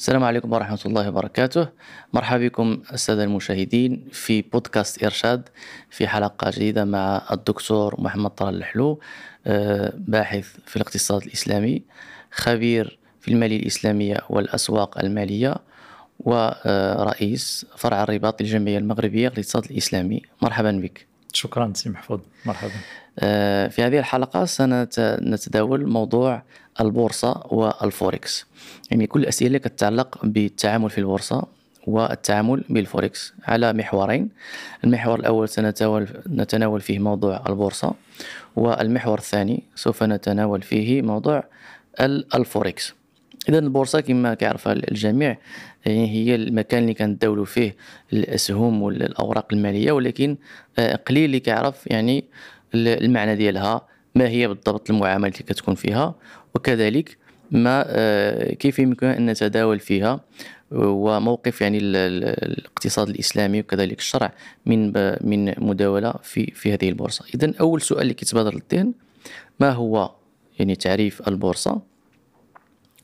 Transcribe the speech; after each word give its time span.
السلام 0.00 0.24
عليكم 0.24 0.52
ورحمة 0.52 0.78
الله 0.86 1.08
وبركاته. 1.08 1.68
مرحبا 2.12 2.46
بكم 2.46 2.82
السادة 2.92 3.24
المشاهدين 3.24 4.08
في 4.12 4.42
بودكاست 4.42 5.04
إرشاد 5.04 5.48
في 5.90 6.08
حلقة 6.08 6.50
جديدة 6.50 6.84
مع 6.84 7.22
الدكتور 7.32 8.00
محمد 8.00 8.30
طلال 8.30 8.54
الحلو 8.54 9.00
آه، 9.46 9.92
باحث 9.96 10.56
في 10.66 10.76
الاقتصاد 10.76 11.22
الإسلامي 11.22 11.82
خبير 12.30 12.98
في 13.20 13.28
المالية 13.30 13.60
الإسلامية 13.60 14.16
والأسواق 14.30 14.98
المالية 14.98 15.54
ورئيس 16.20 17.66
فرع 17.76 18.02
الرباط 18.02 18.42
للجمعية 18.42 18.78
المغربية 18.78 19.28
للاقتصاد 19.28 19.64
الإسلامي. 19.64 20.22
مرحبا 20.42 20.70
بك. 20.72 21.09
شكرا 21.32 21.72
سي 21.74 21.90
محفوظ. 21.90 22.20
مرحبا. 22.46 22.72
آه، 23.18 23.68
في 23.68 23.82
هذه 23.82 23.98
الحلقة 23.98 24.44
سنتداول 24.44 25.86
موضوع 25.86 26.42
البورصة 26.80 27.42
والفوركس. 27.50 28.46
يعني 28.90 29.06
كل 29.06 29.20
الأسئلة 29.20 29.46
اللي 29.46 29.58
كتتعلق 29.58 30.18
بالتعامل 30.22 30.90
في 30.90 30.98
البورصة 30.98 31.46
والتعامل 31.86 32.64
بالفوركس 32.68 33.34
على 33.44 33.72
محورين. 33.72 34.28
المحور 34.84 35.20
الأول 35.20 35.48
سنتناول 35.48 36.08
نتناول 36.28 36.80
فيه 36.80 36.98
موضوع 36.98 37.42
البورصة 37.48 37.94
والمحور 38.56 39.18
الثاني 39.18 39.62
سوف 39.74 40.02
نتناول 40.02 40.62
فيه 40.62 41.02
موضوع 41.02 41.44
الفوركس. 42.34 42.94
إذا 43.50 43.58
البورصة 43.58 44.00
كما 44.00 44.34
كيعرف 44.34 44.68
الجميع 44.68 45.38
يعني 45.86 46.10
هي 46.10 46.34
المكان 46.34 46.82
اللي 46.82 46.94
كنداولوا 46.94 47.44
فيه 47.44 47.76
الأسهم 48.12 48.82
والأوراق 48.82 49.46
المالية 49.52 49.92
ولكن 49.92 50.36
آه، 50.78 50.96
قليل 50.96 51.24
اللي 51.24 51.40
كيعرف 51.40 51.86
يعني 51.86 52.24
المعنى 52.74 53.36
ديالها 53.36 53.88
ما 54.14 54.28
هي 54.28 54.48
بالضبط 54.48 54.90
المعاملات 54.90 55.34
اللي 55.34 55.52
كتكون 55.52 55.74
فيها 55.74 56.14
وكذلك 56.54 57.16
ما 57.50 57.84
آه، 57.86 58.54
كيف 58.54 58.78
يمكن 58.78 59.06
أن 59.06 59.30
نتداول 59.30 59.78
فيها 59.78 60.20
وموقف 60.70 61.60
يعني 61.60 61.78
الاقتصاد 61.78 63.08
الإسلامي 63.08 63.60
وكذلك 63.60 63.98
الشرع 63.98 64.32
من 64.66 64.92
من 65.28 65.54
مداولة 65.58 66.14
في 66.22 66.46
في 66.46 66.72
هذه 66.72 66.88
البورصة. 66.88 67.24
إذا 67.34 67.52
أول 67.60 67.80
سؤال 67.82 68.02
اللي 68.02 68.14
كيتبادر 68.14 68.54
للذهن 68.54 68.92
ما 69.60 69.70
هو 69.70 70.10
يعني 70.58 70.76
تعريف 70.76 71.28
البورصة؟ 71.28 71.89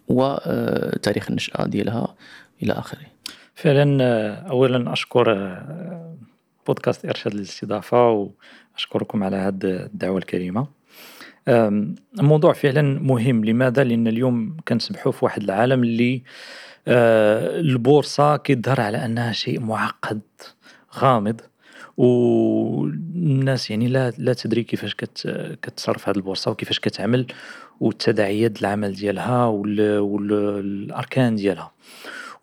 وتاريخ 0.09 1.29
النشأة 1.31 1.67
ديالها 1.67 2.15
إلى 2.63 2.73
آخره. 2.73 3.07
فعلا 3.55 3.99
آه، 4.05 4.35
اولا 4.51 4.93
أشكر 4.93 5.33
آه، 5.33 6.17
بودكاست 6.67 7.07
إرشاد 7.07 7.35
للاستضافة 7.35 8.31
وأشكركم 8.75 9.25
على 9.25 9.37
هذه 9.37 9.57
الدعوة 9.63 10.19
الكريمة. 10.19 10.67
الموضوع 12.19 12.53
فعلا 12.53 12.83
مهم. 12.83 13.45
لماذا؟ 13.45 13.85
لأن 13.85 14.07
اليوم 14.07 14.57
كنسبحوا 14.69 15.13
في 15.13 15.25
واحد 15.25 15.43
العالم 15.43 15.83
اللي 15.83 16.23
آه، 16.89 17.61
البورصة 17.61 18.37
كيظهر 18.37 18.81
على 18.81 19.05
أنها 19.05 19.33
شيء 19.33 19.61
معقد 19.61 20.21
غامض 20.95 21.41
والناس 21.97 23.71
يعني 23.71 23.89
لا 23.89 24.11
لا 24.19 24.33
تدري 24.33 24.63
كيفاش 24.63 24.95
كتصرف 25.63 26.09
هذه 26.09 26.17
البورصة 26.17 26.51
وكيفاش 26.51 26.81
كتعمل. 26.81 27.27
والتداعيات 27.81 28.61
العمل 28.61 28.93
ديالها 28.93 29.47
والاركان 29.47 31.35
ديالها. 31.35 31.73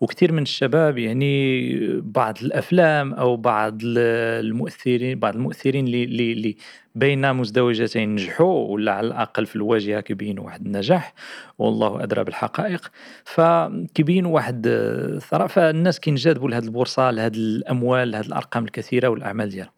وكثير 0.00 0.32
من 0.32 0.42
الشباب 0.42 0.98
يعني 0.98 1.76
بعض 2.00 2.38
الأفلام 2.42 3.14
أو 3.14 3.36
بعض 3.36 3.78
المؤثرين 3.82 5.18
بعض 5.18 5.34
المؤثرين 5.34 5.84
اللي 5.84 6.04
اللي 6.04 6.56
بين 6.94 7.32
مزدوجتين 7.34 8.14
نجحوا 8.14 8.68
ولا 8.68 8.92
على 8.92 9.06
الأقل 9.06 9.46
في 9.46 9.56
الواجهة 9.56 10.00
كيبينوا 10.00 10.44
واحد 10.44 10.66
النجاح 10.66 11.14
والله 11.58 12.02
أدرى 12.02 12.24
بالحقائق. 12.24 12.90
فكيبينوا 13.24 14.34
واحد 14.34 14.66
الثراء 14.66 15.46
فالناس 15.46 16.00
كينجذبوا 16.00 16.48
لهذه 16.50 16.64
البورصة 16.64 17.10
لهذه 17.10 17.36
الأموال 17.36 18.10
لهذه 18.10 18.26
الأرقام 18.26 18.64
الكثيرة 18.64 19.08
والأعمال 19.08 19.48
ديالها. 19.48 19.72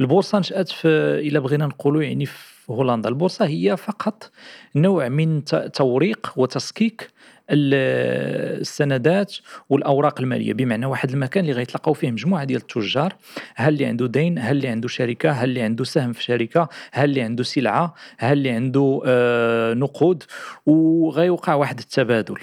البورصة 0.00 0.38
نشأت 0.38 0.68
في 0.68 0.88
إلا 1.28 1.38
بغينا 1.40 1.66
نقولوا 1.66 2.02
يعني 2.02 2.26
في 2.26 2.57
هولندا. 2.70 3.08
البورصة 3.08 3.46
هي 3.46 3.76
فقط 3.76 4.30
نوع 4.74 5.08
من 5.08 5.44
توريق 5.74 6.32
وتسكيك 6.36 7.10
السندات 7.50 9.36
والأوراق 9.68 10.20
المالية. 10.20 10.52
بمعنى 10.52 10.86
واحد 10.86 11.10
المكان 11.10 11.44
اللي 11.44 11.52
غيتلاقاو 11.52 11.94
فيه 11.94 12.10
مجموعة 12.10 12.44
ديال 12.44 12.60
التجار 12.60 13.14
هل 13.54 13.72
اللي 13.74 13.86
عنده 13.86 14.06
دين 14.06 14.38
هل 14.38 14.56
اللي 14.56 14.68
عنده 14.68 14.88
شركة 14.88 15.30
هل 15.30 15.48
اللي 15.48 15.62
عنده 15.62 15.84
سهم 15.84 16.12
في 16.12 16.22
شركة 16.22 16.68
هل 16.92 17.10
اللي 17.10 17.22
عنده 17.22 17.42
سلعة 17.42 17.94
هل 18.18 18.38
اللي 18.38 18.50
عنده 18.50 19.02
آه 19.06 19.74
نقود 19.74 20.22
وغيوقع 20.66 21.54
واحد 21.54 21.78
التبادل. 21.78 22.38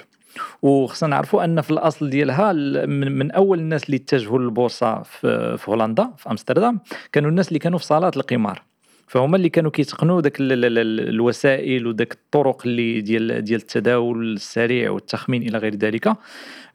وخصنا 0.61 1.09
نعرفوا 1.09 1.43
أن 1.43 1.61
في 1.61 1.71
الأصل 1.71 2.09
ديالها 2.09 2.53
من, 2.85 3.11
من 3.11 3.31
أول 3.31 3.59
الناس 3.59 3.83
اللي 3.83 3.97
اتجهوا 3.97 4.39
للبورصة 4.39 5.01
في, 5.01 5.57
في 5.57 5.71
هولندا 5.71 6.11
في 6.17 6.31
أمستردام 6.31 6.79
كانوا 7.11 7.29
الناس 7.29 7.47
اللي 7.47 7.59
كانوا 7.59 7.79
في 7.79 7.85
صالات 7.85 8.17
القمار. 8.17 8.63
فهما 9.07 9.37
اللي 9.37 9.49
كانوا 9.49 9.71
كيتقنوا 9.71 10.21
داك 10.21 10.37
الوسائل 10.39 11.87
وداك 11.87 12.13
الطرق 12.13 12.61
اللي 12.65 13.01
ديال 13.01 13.43
ديال 13.43 13.61
التداول 13.61 14.33
السريع 14.33 14.91
والتخمين 14.91 15.41
إلى 15.41 15.57
غير 15.57 15.75
ذلك. 15.75 16.13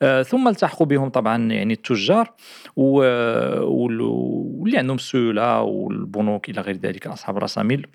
آه 0.03 0.23
ثم 0.23 0.49
التحقوا 0.49 0.87
بهم 0.87 1.09
طبعا 1.09 1.53
يعني 1.53 1.75
التجار 1.75 2.33
واللي 2.77 4.79
عندهم 4.79 4.97
السيولة 4.97 5.61
والبنوك 5.63 6.49
إلى 6.49 6.61
غير 6.61 6.77
ذلك 6.77 7.07
أصحاب 7.07 7.37
الرساميل 7.37 7.87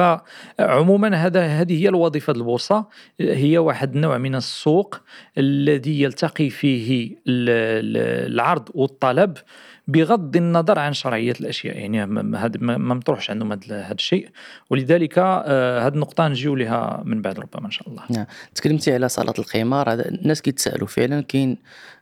فعموما 0.00 1.16
هذا 1.16 1.46
هذه 1.46 1.82
هي 1.82 1.88
الوظيفة 1.88 2.32
البورصة. 2.32 2.86
هي 3.20 3.58
واحد 3.58 3.94
النوع 3.94 4.18
من 4.18 4.34
السوق 4.34 5.00
الذي 5.38 6.02
يلتقي 6.02 6.50
فيه 6.50 7.16
العرض 7.26 8.68
والطلب 8.74 9.36
بغض 9.88 10.36
النظر 10.36 10.78
عن 10.78 10.92
شرعية 10.92 11.34
الأشياء. 11.40 11.78
يعني 11.78 12.06
ما 12.06 12.94
مطروحش 12.94 13.30
عندهم 13.30 13.52
هذا 13.52 13.92
الشيء. 13.92 14.28
ولذلك 14.70 15.18
آه، 15.18 15.86
هذه 15.86 15.94
النقطة 15.94 16.28
نجيو 16.28 16.54
لها 16.54 17.02
من 17.04 17.22
بعد 17.22 17.40
ربما 17.40 17.66
إن 17.66 17.70
شاء 17.70 17.88
الله. 17.88 18.02
نعم. 18.10 18.26
تكلمتي 18.54 18.94
على 18.94 19.08
صالات 19.08 19.38
القمار. 19.38 19.92
الناس 19.92 20.42
كيتسالوا 20.42 20.86
فعلا 20.86 21.20
كاين 21.20 21.58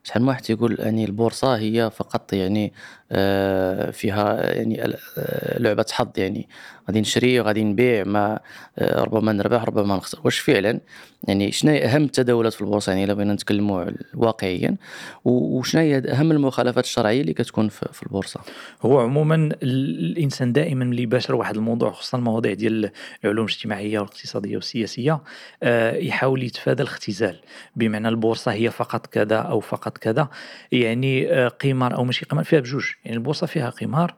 شحال 0.09 0.23
من 0.23 0.29
واحد 0.29 0.43
تيقول 0.43 0.77
يعني 0.79 1.05
البورصة 1.05 1.57
هي 1.57 1.91
فقط 1.91 2.33
يعني 2.33 2.73
آه، 3.13 3.91
فيها 3.91 4.53
يعني 4.53 4.83
آه، 5.19 5.59
لعبة 5.59 5.87
حظ 5.93 6.09
يعني. 6.17 6.49
غادي 6.89 7.01
نشري 7.01 7.41
وغادي 7.41 7.65
نبيع 7.65 8.05
ما 8.05 8.41
ربما 8.83 9.33
نربح 9.33 9.65
ربما 9.65 9.97
نخسر. 9.97 10.21
واش 10.25 10.39
فعلا؟ 10.39 10.81
يعني 11.25 11.53
شنو 11.53 11.73
أهم 11.73 12.05
التداولات 12.05 12.53
في 12.53 12.61
البورصة؟ 12.61 12.93
يعني 12.93 13.05
إلا 13.05 13.15
بغينا 13.15 13.35
نتكلموا 13.35 13.85
واقعيا 14.15 14.77
وشنو 15.25 15.81
هي 15.81 15.99
أهم 15.99 16.33
المخالفات 16.33 16.85
الشرعية 16.85 17.21
اللي 17.21 17.33
كتكون 17.33 17.69
في 17.69 18.03
البورصة؟ 18.03 18.41
هو 18.83 19.01
عموما 19.01 19.51
الإنسان 19.63 20.53
دائما 20.53 20.85
اللي 20.85 21.07
باشر 21.07 21.35
واحد 21.35 21.57
الموضوع 21.57 21.91
خصوصا 21.91 22.19
المواضيع 22.19 22.55
ديال 22.55 22.91
العلوم 23.25 23.47
الاجتماعية 23.47 23.99
والاقتصادية 23.99 24.57
والسياسية 24.57 25.21
آه، 25.63 25.97
يحاول 25.97 26.43
يتفادى 26.43 26.83
الاختزال. 26.83 27.37
بمعنى 27.77 28.09
البورصة 28.09 28.53
هي 28.53 28.71
فقط 28.71 29.07
كذا 29.07 29.37
أو 29.37 29.61
فقط 29.61 29.99
كذا. 29.99 30.29
يعني 30.73 31.33
آه، 31.33 31.49
قمار 31.49 31.95
أو 31.95 32.05
ماشي 32.05 32.25
قمار 32.25 32.45
فيها 32.45 32.61
بجوج. 32.61 32.85
يعني 33.05 33.17
البورصة 33.17 33.47
فيها 33.47 33.71
قمار 33.71 34.15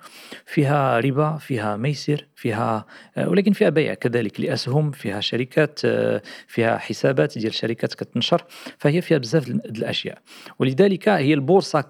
فيها 0.46 1.00
ربا 1.00 1.36
فيها 1.36 1.76
ميسر 1.76 2.26
فيها 2.36 2.86
آه، 3.16 3.28
ولكن 3.28 3.52
فيها 3.52 3.68
بيع 3.68 3.94
كذلك 3.94 4.40
لأسهم 4.40 4.90
فيها 4.90 5.20
شركات 5.20 5.80
فيها 6.46 6.78
حسابات 6.90 7.38
ديال 7.38 7.54
شركات 7.54 7.94
كتنشر 7.94 8.44
فهي 8.78 9.00
فيها 9.00 9.18
بزاف 9.18 9.48
الأشياء. 9.48 10.18
ولذلك 10.58 11.08
هي 11.08 11.34
البورصة 11.34 11.80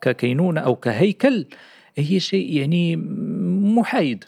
ككينونة 0.00 0.60
أو 0.60 0.76
كهيكل 0.76 1.46
هي 1.96 2.20
شيء 2.20 2.56
يعني 2.56 2.96
محايد. 3.76 4.24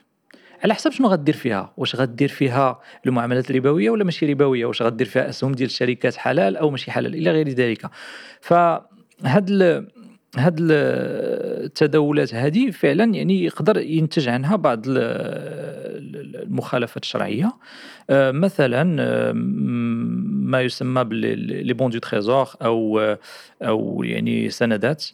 على 0.65 0.75
حسب 0.75 0.93
شنو 0.93 1.09
غدير 1.09 1.35
فيها؟ 1.35 1.73
واش 1.77 1.97
غدير 1.97 2.29
فيها 2.29 2.81
المعاملات 3.07 3.51
الربوية 3.51 3.91
ولا 3.91 4.05
ماشي 4.05 4.27
ربوية؟ 4.27 4.67
واش 4.67 4.83
غدير 4.83 5.07
فيها 5.07 5.29
أسهم 5.29 5.53
ديال 5.53 5.69
الشركات 5.69 6.17
حلال 6.17 6.57
أو 6.57 6.71
ماشي 6.71 6.91
حلال؟ 6.91 7.15
إلى 7.15 7.31
غير 7.31 7.49
ذلك. 7.49 7.91
فهاد 8.41 9.51
هاد 10.38 10.56
التداولات 10.61 12.35
هذه 12.35 12.70
فعلا 12.70 13.05
يعني 13.14 13.44
يقدر 13.44 13.76
ينتج 13.76 14.29
عنها 14.29 14.56
بعض 14.56 14.82
المخالفات 16.46 17.02
الشرعية. 17.02 17.52
آه، 18.11 18.31
مثلا 18.31 19.02
آه، 19.02 19.32
ما 19.32 20.61
يسمى 20.61 21.05
les 21.11 21.73
bons 21.73 21.91
du 21.91 21.99
Trésor 21.99 22.49
أو 22.62 23.00
أو 23.62 24.02
يعني 24.05 24.50
سندات. 24.50 25.06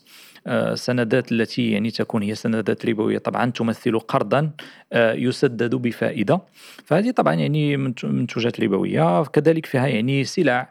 السندات 0.47 1.33
التي 1.33 1.71
يعني 1.71 1.91
تكون 1.91 2.23
هي 2.23 2.35
سندات 2.35 2.87
ربوية. 2.87 3.19
طبعا 3.19 3.51
تمثل 3.51 3.99
قرضا 3.99 4.51
يسدد 4.95 5.75
بفائدة. 5.75 6.41
فهذه 6.85 7.11
طبعا 7.11 7.35
يعني 7.35 7.77
منتوجات 7.77 8.61
ربوية. 8.61 9.23
كذلك 9.23 9.67
فيها 9.67 9.87
يعني 9.87 10.25
سلع. 10.25 10.61
آه، 10.61 10.69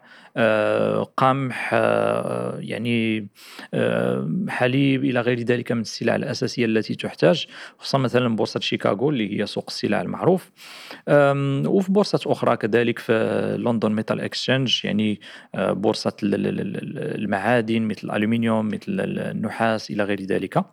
قمح 1.16 1.70
آه، 1.72 2.58
يعني 2.60 3.28
آه، 3.74 4.30
حليب 4.48 5.04
إلى 5.04 5.20
غير 5.20 5.40
ذلك 5.40 5.72
من 5.72 5.80
السلع 5.80 6.16
الأساسية 6.16 6.64
التي 6.64 6.94
تحتاج 6.94 7.46
خصوصا 7.78 7.98
مثلا 7.98 8.36
بورصة 8.36 8.60
شيكاغو 8.60 9.10
اللي 9.10 9.40
هي 9.40 9.46
سوق 9.46 9.64
السلع 9.68 10.00
المعروف. 10.02 10.50
وفي 11.66 11.92
بورصات 11.92 12.26
أخرى 12.26 12.56
كذلك 12.56 12.98
في 12.98 13.12
London 13.58 13.92
Metal 13.92 14.20
Exchange 14.20 14.80
يعني 14.84 15.20
بورصة 15.54 16.12
المعادن 16.22 17.82
مثل 17.82 18.00
الألومنيوم 18.04 18.68
مثل 18.68 18.80
النحاس 18.88 19.90
إلى 19.90 20.04
غير 20.04 20.20
ذلك. 20.20 20.64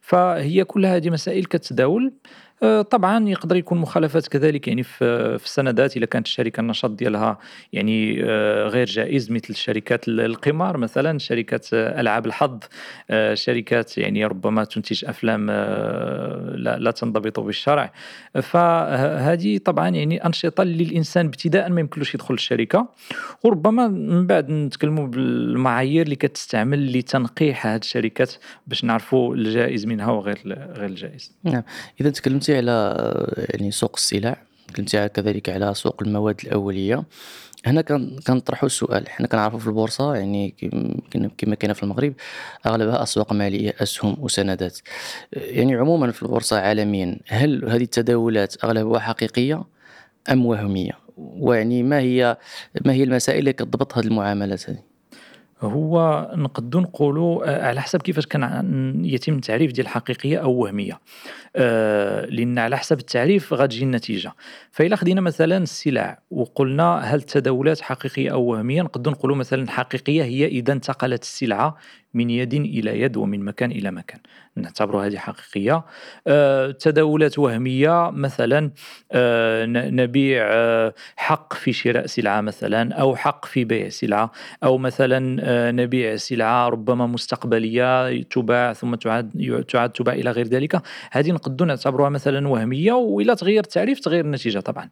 فهي 0.00 0.64
كل 0.64 0.86
هذه 0.86 1.10
مسائل 1.10 1.44
كتداول. 1.44 2.12
آه، 2.12 2.43
طبعا 2.90 3.28
يقدر 3.28 3.56
يكون 3.56 3.78
مخالفات 3.78 4.28
كذلك 4.28 4.68
يعني 4.68 4.82
في 4.82 5.44
السندات 5.44 5.96
اذا 5.96 6.06
كانت 6.06 6.26
الشركة 6.26 6.60
النشاط 6.60 6.90
ديالها 6.90 7.38
يعني 7.72 8.24
آه، 8.24 8.68
غير 8.68 8.86
جائز 8.86 9.30
مثل 9.30 9.54
شركات 9.54 10.08
القمار 10.08 10.76
مثلا 10.76 11.18
شركات 11.18 11.66
ألعاب 11.72 12.26
الحظ 12.26 12.58
آه، 13.10 13.34
شركات 13.34 13.98
يعني 13.98 14.26
ربما 14.26 14.64
تنتج 14.64 15.04
أفلام 15.04 15.50
لا, 16.56 16.90
تنضبط 16.90 17.40
بالشرع. 17.40 17.92
فهذه 18.42 19.58
طبعا 19.58 19.88
يعني 19.88 20.26
أنشطة 20.26 20.64
للإنسان 20.64 21.26
ابتداء 21.26 21.70
ما 21.70 21.80
يمكنلوش 21.80 22.14
يدخل 22.14 22.34
الشركة 22.34 22.88
وربما 23.42 23.88
من 23.88 24.26
بعد 24.26 24.50
نتكلموا 24.50 25.06
بالمعايير 25.06 26.04
اللي 26.04 26.16
كتستعمل 26.16 26.98
لتنقيح 26.98 27.66
هذه 27.66 27.80
الشركات 27.80 28.32
باش 28.66 28.84
نعرفوا 28.84 29.34
الجائز 29.34 29.86
منها 29.86 30.10
وغير 30.10 30.38
غير 30.46 30.88
الجائز. 30.88 31.32
نعم. 31.44 31.62
إذا 32.00 32.10
تكلمتي 32.10 32.53
على 32.54 32.96
يعني 33.36 33.70
سوق 33.70 33.92
السلع 33.96 34.36
تكلمتي 34.68 35.08
كذلك 35.08 35.48
على 35.48 35.74
سوق 35.74 36.02
المواد 36.02 36.40
الأولية. 36.44 37.04
هنا 37.66 37.80
كنطرحوا 38.26 38.66
السؤال 38.66 39.08
حنا 39.08 39.26
كنعرفوا 39.26 39.58
في 39.58 39.66
البورصة 39.66 40.14
يعني 40.14 40.54
كما 41.38 41.54
كاينة 41.54 41.74
في 41.74 41.82
المغرب 41.82 42.14
أغلبها 42.66 43.02
أسواق 43.02 43.32
مالية 43.32 43.74
أسهم 43.80 44.16
وسندات. 44.20 44.78
يعني 45.32 45.74
عموما 45.74 46.12
في 46.12 46.22
البورصة 46.22 46.58
عالميا 46.60 47.18
هل 47.28 47.64
هذه 47.64 47.82
التداولات 47.82 48.64
أغلبها 48.64 48.98
حقيقية 48.98 49.64
أم 50.30 50.46
وهمية؟ 50.46 50.92
ويعني 51.16 51.82
ما 51.82 51.98
هي 51.98 52.36
ما 52.84 52.92
هي 52.92 53.02
المسائل 53.02 53.38
اللي 53.38 53.52
كتضبط 53.52 53.98
هذه 53.98 54.04
المعاملات 54.04 54.70
هذه؟ 54.70 54.78
هو 55.60 56.30
نقدو 56.34 56.80
نقولوا 56.80 57.50
آه، 57.50 57.68
على 57.68 57.82
حسب 57.82 58.02
كيفاش 58.02 58.26
كان 58.26 59.04
يتم 59.04 59.34
التعريف 59.34 59.72
ديال 59.72 59.88
حقيقية 59.88 60.38
أو 60.38 60.52
وهمية. 60.52 61.00
آه، 61.56 62.26
لأن 62.26 62.58
على 62.58 62.78
حسب 62.78 62.98
التعريف 62.98 63.52
غتجي 63.52 63.84
النتيجة. 63.84 64.32
فإلا 64.70 64.96
خدينا 64.96 65.20
مثلا 65.20 65.56
السلع 65.56 66.18
وقلنا 66.30 66.98
هل 66.98 67.18
التداولات 67.18 67.80
حقيقية 67.80 68.32
أو 68.32 68.42
وهمية 68.42 68.82
نقدو 68.82 69.10
نقولوا 69.10 69.36
مثلا 69.36 69.70
حقيقية 69.70 70.24
هي 70.24 70.46
إذا 70.46 70.72
انتقلت 70.72 71.22
السلعة 71.22 71.76
من 72.14 72.30
يد 72.30 72.54
إلى 72.54 73.00
يد 73.00 73.16
ومن 73.16 73.44
مكان 73.44 73.70
إلى 73.70 73.90
مكان. 73.90 74.18
نعتبر 74.56 75.06
هذه 75.06 75.16
حقيقية. 75.16 75.84
آه، 76.26 76.70
تداولات 76.70 77.38
وهمية 77.38 78.10
مثلا 78.10 78.70
آه، 79.12 79.66
نبيع 79.66 80.44
حق 81.16 81.54
في 81.54 81.72
شراء 81.72 82.06
سلعة 82.06 82.40
مثلا 82.40 82.94
أو 82.94 83.16
حق 83.16 83.44
في 83.44 83.64
بيع 83.64 83.88
سلعة 83.88 84.32
أو 84.64 84.78
مثلا 84.78 85.70
نبيع 85.72 86.16
سلعة 86.16 86.68
ربما 86.68 87.06
مستقبلية 87.06 88.22
تباع 88.22 88.72
ثم 88.72 88.94
تعاد 88.94 89.64
تعاد 89.68 89.90
تباع 89.90 90.14
إلى 90.14 90.30
غير 90.30 90.46
ذلك. 90.46 90.82
هذه 91.10 91.32
نقد 91.44 91.62
نعتبرها 91.62 92.08
مثلا 92.08 92.48
وهمية 92.48 92.92
وإلا 92.92 93.34
تغير 93.34 93.62
التعريف 93.64 94.00
تغير 94.00 94.24
النتيجة 94.24 94.58
طبعا. 94.58 94.90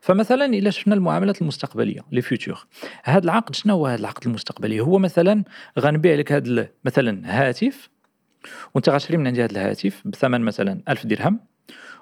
فمثلا 0.00 0.44
الا 0.44 0.70
شفنا 0.70 0.94
المعاملات 0.94 1.42
المستقبلية 1.42 2.00
لي 2.12 2.22
فيوتور 2.22 2.66
هذا 3.04 3.24
العقد 3.24 3.54
شنو 3.54 3.74
هو 3.74 3.86
هذا 3.86 4.00
العقد 4.00 4.26
المستقبلي؟ 4.26 4.80
هو 4.80 4.98
مثلا 4.98 5.44
غنبيع 5.78 6.14
لك 6.14 6.32
هذا 6.32 6.68
مثلا 6.84 7.22
هاتف 7.24 7.90
وأنت 8.74 8.88
غتشري 8.88 9.16
من 9.16 9.26
عندي 9.26 9.44
هذا 9.44 9.52
الهاتف 9.52 10.02
بثمن 10.04 10.40
مثلا 10.40 10.80
ألف 10.88 11.06
درهم 11.06 11.40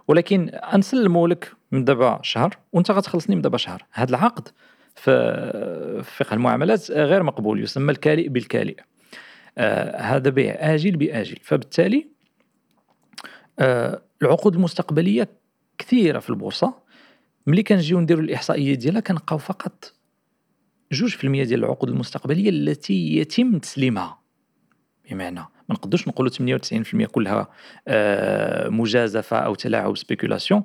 ولكن 0.09 0.49
أنسلمو 0.49 1.27
لك 1.27 1.53
من 1.73 1.85
دابا 1.85 2.21
شهر 2.23 2.59
وأنت 2.73 2.91
غتخلصني 2.91 3.37
من 3.37 3.43
دابا 3.43 3.57
شهر. 3.57 3.85
هذا 3.93 4.11
العقد 4.11 4.49
في 4.95 6.03
فقه 6.05 6.35
المعاملات 6.35 6.91
غير 6.91 7.23
مقبول 7.23 7.63
يسمى 7.63 7.93
الكالئ 7.93 8.29
بالكالئ. 8.29 8.77
آه 9.59 10.01
هذا 10.01 10.31
بيع 10.31 10.57
آجل 10.75 10.97
بآجل 10.97 11.37
فبالتالي 11.43 12.12
العقود 14.23 14.55
المستقبلية 14.55 15.29
كثيرة 15.79 16.19
في 16.19 16.31
البورصة. 16.31 16.75
ملي 17.47 17.63
كنجيو 17.63 18.01
نديرو 18.01 18.21
الاحصائيات 18.21 18.79
ديالها 18.79 19.01
كنلقاو 19.01 19.39
فقط 19.39 19.93
جوج 20.93 21.11
في 21.11 21.25
المية 21.25 21.45
ديال 21.45 21.65
العقود 21.65 21.89
المستقبلية 21.89 22.51
التي 22.51 23.17
يتم 23.17 23.59
تسليمها. 23.59 24.19
بمعنى 25.11 25.41
ما 25.41 25.75
نقدرش 25.75 26.09
نقولوا 26.09 26.33
98% 26.33 27.07
كلها 27.07 27.49
آه 27.89 28.69
مجازفة 28.69 29.39
أو 29.39 29.55
تلاعب 29.55 29.97
spéculation 29.97 30.63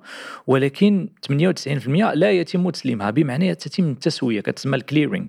ولكن 0.47 1.09
98% 1.31 1.87
لا 2.13 2.31
يتم 2.31 2.69
تسليمها. 2.69 3.09
بمعنى 3.09 3.55
تتم 3.55 3.89
التسوية 3.89 4.41
كتسمى 4.41 4.75
ال 4.75 4.81
clearing 4.81 5.25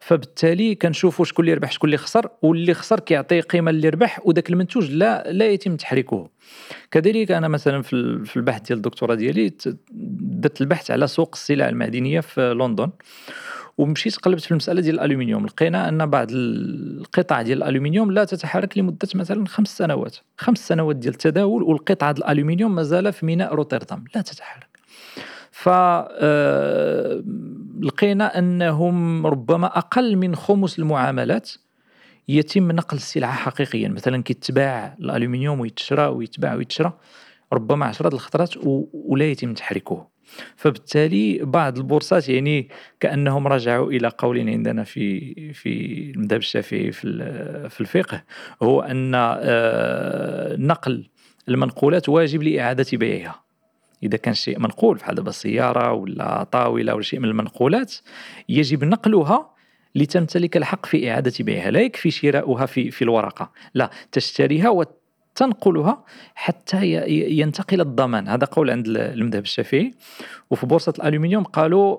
فبالتالي 0.00 0.74
كنشوفوا 0.74 1.24
شكون 1.24 1.44
اللي 1.44 1.54
ربح 1.54 1.72
شكون 1.72 1.88
اللي 1.88 1.96
خسر 1.96 2.28
واللي 2.42 2.74
خسر 2.74 3.00
كيعطي 3.00 3.40
قيمة 3.40 3.70
اللي 3.70 3.88
ربح 3.88 4.20
وذاك 4.24 4.50
المنتوج 4.50 4.90
لا 4.90 5.32
لا 5.32 5.46
يتم 5.46 5.76
تحريكه. 5.76 6.28
كذلك 6.90 7.30
أنا 7.30 7.48
مثلا 7.48 7.82
في 7.82 8.36
البحث 8.36 8.62
ديال 8.62 8.76
الدكتوراه 8.76 9.14
ديالي 9.14 9.52
درت 10.20 10.60
البحث 10.60 10.90
على 10.90 11.06
سوق 11.06 11.30
السلع 11.34 11.68
المعدنيه 11.68 12.20
في 12.20 12.54
لندن 12.54 12.90
ومشيت 13.78 14.16
قلبت 14.16 14.40
في 14.40 14.50
المسألة 14.50 14.80
ديال 14.80 14.94
الألومنيوم. 14.94 15.46
لقينا 15.46 15.88
أن 15.88 16.06
بعض 16.06 16.28
القطع 16.30 17.42
ديال 17.42 17.62
الألومنيوم 17.62 18.12
لا 18.12 18.24
تتحرك 18.24 18.78
لمدة 18.78 19.08
مثلا 19.14 19.46
خمس 19.46 19.76
سنوات. 19.76 20.16
خمس 20.38 20.68
سنوات 20.68 20.96
ديال 20.96 21.12
التداول 21.12 21.62
والقطعه 21.62 22.12
ديال 22.12 22.24
الألومنيوم 22.24 22.74
مازال 22.74 23.12
في 23.12 23.26
ميناء 23.26 23.54
روتردام. 23.54 24.04
لا 24.14 24.20
تتحرك. 24.20 24.75
ف 25.56 25.68
آه، 25.68 27.22
أنهم 28.38 29.26
ربما 29.26 29.66
أقل 29.78 30.16
من 30.16 30.36
خمس 30.36 30.78
المعاملات 30.78 31.52
يتم 32.28 32.72
نقل 32.72 32.96
السلعة 32.96 33.32
حقيقيا. 33.32 33.88
مثلا 33.88 34.22
كيتباع 34.22 34.96
الألومنيوم 35.00 35.60
ويتشرى 35.60 36.06
ويتباع 36.06 36.54
ويتشرى 36.54 36.92
ربما 37.52 37.86
عشرة 37.86 38.14
الخطرات 38.14 38.54
ولا 38.92 39.24
يتم 39.24 39.54
تحريكه. 39.54 40.08
فبالتالي 40.56 41.38
بعض 41.42 41.76
البورصات 41.76 42.28
يعني 42.28 42.68
كأنهم 43.00 43.46
رجعوا 43.48 43.90
إلى 43.90 44.08
قول 44.08 44.48
عندنا 44.48 44.84
في 44.84 45.34
في 45.52 46.00
المذهب 46.10 46.40
الشافعي 46.40 46.92
في 46.92 47.68
في 47.68 47.80
الفقه 47.80 48.24
هو 48.62 48.80
أن 48.80 49.12
آه، 49.14 50.56
نقل 50.56 51.08
المنقولات 51.48 52.08
واجب 52.08 52.42
لإعادة 52.42 52.86
بيعها. 52.92 53.45
إذا 54.02 54.16
كان 54.16 54.34
شيء 54.34 54.58
منقول 54.58 54.96
بحال 54.96 55.14
دابا 55.14 55.30
سياره 55.30 55.92
ولا 55.92 56.44
طاولة 56.44 56.94
ولا 56.94 57.02
شيء 57.02 57.20
من 57.20 57.28
المنقولات 57.28 57.94
يجب 58.48 58.84
نقلها 58.84 59.50
لتمتلك 59.94 60.56
الحق 60.56 60.86
في 60.86 61.10
إعادة 61.10 61.32
بيعها 61.40 61.70
لا 61.70 61.80
يكفي 61.80 62.10
شراؤها 62.10 62.66
في 62.66 62.90
في 62.90 63.02
الورقة. 63.02 63.50
لا 63.74 63.90
تشتريها 64.12 64.68
تنقلها 65.36 66.04
حتى 66.34 66.86
ينتقل 67.08 67.80
الضمان. 67.80 68.28
هذا 68.28 68.44
قول 68.44 68.70
عند 68.70 68.88
المذهب 68.88 69.42
الشافعي. 69.42 69.94
وفي 70.50 70.66
بورصة 70.66 70.92
الألومنيوم 70.98 71.44
قالوا 71.44 71.98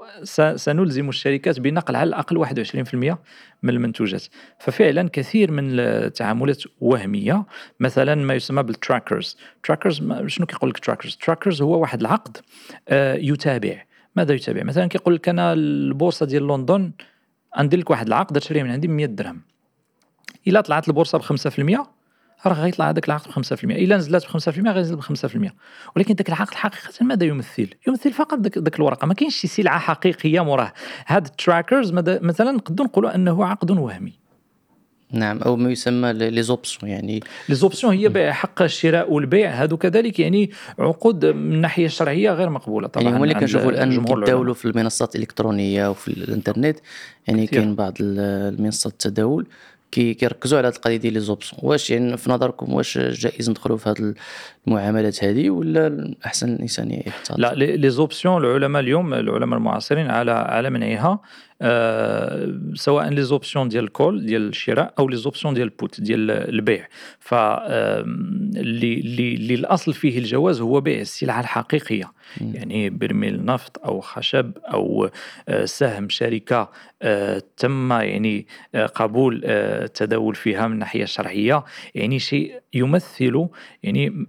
سنلزم 0.56 1.10
الشركات 1.10 1.60
بنقل 1.60 1.96
على 1.96 2.08
الأقل 2.08 2.38
21% 2.38 3.18
من 3.64 3.70
المنتوجات. 3.70 4.24
ففعلا 4.60 5.10
كثير 5.14 5.52
من 5.52 5.80
التعاملات 5.80 6.64
وهمية. 6.82 7.46
مثلا 7.80 8.16
ما 8.16 8.34
يسمى 8.34 8.64
بال 8.64 8.79
trackers 8.79 9.38
trackers 9.64 10.04
شنو 10.28 10.46
كيقول 10.46 10.70
لك 10.70 10.80
trackers 10.80 11.16
trackers 11.16 11.62
هو 11.62 11.80
واحد 11.80 12.00
العقد 12.00 12.38
آه، 12.90 13.16
يتابع. 13.16 13.84
ماذا 14.16 14.34
يتابع؟ 14.34 14.64
مثلا 14.64 14.88
كيقول 14.88 15.16
لك 15.16 15.30
أنا 15.30 15.54
البورصة 15.54 16.26
ديال 16.26 16.48
لندن 16.48 16.92
ندير 17.60 17.80
لك 17.80 17.90
واحد 17.90 18.08
العقد 18.08 18.40
تشريه 18.40 18.64
من 18.64 18.72
عندي 18.72 18.88
ب 18.88 18.92
100 18.92 19.06
درهم. 19.06 19.42
إلا 20.48 20.62
طلعت 20.62 20.88
البورصة 20.88 21.18
ب 21.18 21.22
5% 21.22 21.97
راه 22.46 22.54
غيطلع 22.54 22.90
هذاك 22.90 23.08
العقد 23.08 23.30
ب 23.30 23.46
5% 23.46 23.64
إلا 23.64 23.98
نزلت 23.98 24.26
ب 24.26 24.28
5% 24.28 24.68
غينزل 24.68 24.96
ب 24.96 25.02
5% 25.02 25.52
ولكن 25.96 26.14
ذاك 26.14 26.30
العقد 26.30 26.54
حقيقة 26.54 27.06
ماذا 27.06 27.26
يمثل؟ 27.26 27.68
يمثل 27.88 28.14
فقط 28.14 28.40
ذاك 28.40 28.76
الورقة. 28.76 29.06
ما 29.08 29.14
كاينش 29.14 29.36
شي 29.36 29.48
سلعة 29.48 29.80
حقيقية 29.80 30.44
موراه. 30.44 30.74
هاد 31.08 31.26
ال 31.26 31.33
trackers 31.33 31.92
مثلا 32.06 32.52
نقدروا 32.52 32.88
نقولوا 32.88 33.16
أنه 33.16 33.46
عقد 33.46 33.72
وهمي. 33.72 34.14
نعم 35.12 35.38
أو 35.38 35.56
ما 35.56 35.72
يسمى 35.72 36.14
les 36.14 36.44
options 36.44 36.92
يعني 36.92 37.24
les 37.50 37.56
options 37.56 37.94
هي 37.94 38.10
بيع 38.10 38.32
حق 38.32 38.62
الشراء 38.62 39.12
والبيع. 39.12 39.52
هادو 39.64 39.78
كذلك 39.78 40.20
يعني 40.20 40.52
عقود 40.80 41.26
من 41.26 41.54
الناحية 41.54 41.86
الشرعية 41.86 42.32
غير 42.32 42.50
مقبولة 42.50 42.88
طبعا 42.88 43.04
يعني 43.04 43.18
هما 43.18 43.24
اللي 43.24 43.36
كنشوفوا 43.36 43.72
الآن 43.72 44.06
كيتداولوا 44.06 44.54
في 44.54 44.66
المنصات 44.66 45.16
الإلكترونية 45.16 45.90
وفي 45.90 46.08
الإنترنت 46.08 46.80
يعني 47.28 47.48
كاين 47.48 47.76
بعض 47.76 47.94
المنصات 48.00 48.94
التداول. 48.94 49.48
كي 49.92 50.14
كيركزوا 50.14 50.58
على 50.58 50.68
هاد 50.68 50.74
القضية 50.74 50.98
ديال 50.98 51.14
les 51.14 51.20
options 51.20 51.62
واش 51.64 51.90
يعني 51.90 52.18
في 52.18 52.32
نظركم 52.32 52.74
واش 52.74 52.98
جائز 52.98 53.50
ندخلوا 53.50 53.78
في 53.78 53.90
هاد 53.90 54.16
المعاملات 54.68 55.24
هذه 55.24 55.50
ولا 55.50 56.14
أحسن 56.26 56.54
الإنسان 56.54 56.92
يحتاط؟ 56.92 57.40
لا 57.40 57.54
les 57.56 57.90
options 57.90 58.46
العلماء 58.46 58.82
اليوم 58.82 59.14
العلماء 59.14 59.60
المعاصرين 59.60 60.08
على 60.08 60.32
على 60.32 60.70
منعها. 60.70 61.20
سواء 62.74 63.10
les 63.10 63.24
options 63.24 63.70
ديال 63.70 63.84
ال 63.84 63.92
call 63.92 64.26
ديال 64.26 64.48
الشراء 64.48 64.94
أو 65.00 65.08
les 65.08 65.16
options 65.16 65.54
ديال 65.54 65.68
ال 65.68 65.76
put 65.76 66.02
ديال 66.02 66.32
البيع. 66.32 66.88
ف 67.20 67.34
اللي 67.34 69.00
اللي 69.36 69.54
الأصل 69.54 69.94
فيه 69.94 70.18
الجواز 70.20 70.62
هو 70.62 70.82
بيع 70.82 71.02
السلعة 71.02 71.40
الحقيقية. 71.40 72.12
يعني 72.42 72.90
برميل 72.90 73.46
نفط 73.46 73.86
أو 73.86 74.02
خشب 74.02 74.52
أو 74.58 75.10
آه، 75.50 75.66
سهم 75.66 76.10
شركة 76.10 76.72
آه، 77.02 77.44
تم 77.58 77.92
يعني 77.92 78.48
آه، 78.76 78.86
قبول 78.86 79.42
التداول 79.46 80.36
فيها 80.36 80.68
من 80.68 80.74
الناحيه 80.74 81.04
الشرعيه 81.04 81.64
يعني 81.96 82.20
شيء 82.20 82.62
يمثل 82.74 83.48
يعني 83.84 84.26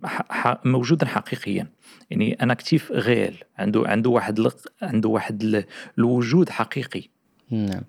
موجودا 0.64 1.06
حقيقيا. 1.06 1.66
يعني 2.11 2.42
ان 2.42 2.50
اكتيف 2.50 2.92
غيل 2.92 3.44
عنده 3.58 3.82
عنده 3.87 4.11
واحد 4.11 4.49
عنده 4.82 5.08
واحد 5.08 5.64
الوجود 5.99 6.49
حقيقي. 6.49 7.18
نعم. 7.50 7.83